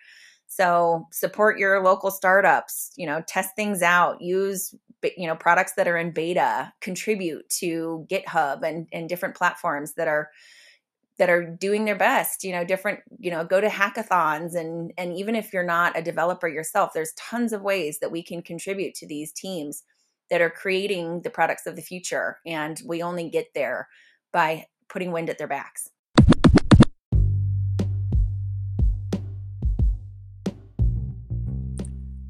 so 0.48 1.08
support 1.14 1.58
your 1.58 1.82
local 1.82 2.12
startups 2.12 2.92
you 2.98 3.06
know 3.06 3.24
test 3.26 3.56
things 3.56 3.82
out 3.82 4.22
use 4.22 4.76
you 5.18 5.28
know 5.28 5.36
products 5.36 5.74
that 5.74 5.88
are 5.88 5.98
in 5.98 6.12
beta 6.12 6.74
contribute 6.82 7.48
to 7.50 8.06
github 8.10 8.64
and 8.64 8.88
and 8.92 9.10
different 9.10 9.36
platforms 9.36 9.94
that 9.94 10.08
are 10.08 10.30
that 11.18 11.30
are 11.30 11.44
doing 11.44 11.86
their 11.86 11.98
best 11.98 12.44
you 12.44 12.52
know 12.52 12.64
different 12.64 13.00
you 13.18 13.30
know 13.30 13.44
go 13.44 13.62
to 13.62 13.68
hackathons 13.68 14.56
and 14.56 14.92
and 14.98 15.14
even 15.14 15.36
if 15.36 15.54
you're 15.54 15.64
not 15.64 15.98
a 15.98 16.02
developer 16.02 16.48
yourself 16.48 16.92
there's 16.94 17.14
tons 17.14 17.54
of 17.54 17.62
ways 17.62 18.00
that 18.00 18.12
we 18.12 18.24
can 18.24 18.42
contribute 18.42 18.96
to 18.96 19.06
these 19.06 19.32
teams 19.32 19.84
that 20.30 20.42
are 20.42 20.50
creating 20.50 21.22
the 21.22 21.30
products 21.30 21.66
of 21.66 21.76
the 21.76 21.82
future 21.82 22.38
and 22.46 22.82
we 22.86 23.02
only 23.02 23.30
get 23.30 23.48
there 23.54 23.88
by 24.32 24.66
putting 24.88 25.12
wind 25.12 25.30
at 25.30 25.38
their 25.38 25.48
backs 25.48 25.90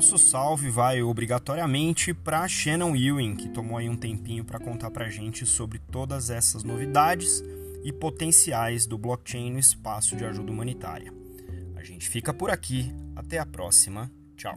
Nosso 0.00 0.16
salve 0.16 0.70
vai 0.70 1.02
obrigatoriamente 1.02 2.14
para 2.14 2.48
Shannon 2.48 2.96
Ewing, 2.96 3.36
que 3.36 3.50
tomou 3.50 3.76
aí 3.76 3.86
um 3.86 3.94
tempinho 3.94 4.42
para 4.42 4.58
contar 4.58 4.90
para 4.90 5.10
gente 5.10 5.44
sobre 5.44 5.78
todas 5.78 6.30
essas 6.30 6.64
novidades 6.64 7.44
e 7.84 7.92
potenciais 7.92 8.86
do 8.86 8.96
blockchain 8.96 9.52
no 9.52 9.58
espaço 9.58 10.16
de 10.16 10.24
ajuda 10.24 10.50
humanitária. 10.50 11.12
A 11.76 11.84
gente 11.84 12.08
fica 12.08 12.32
por 12.32 12.48
aqui, 12.48 12.90
até 13.14 13.38
a 13.38 13.44
próxima, 13.44 14.10
tchau. 14.38 14.56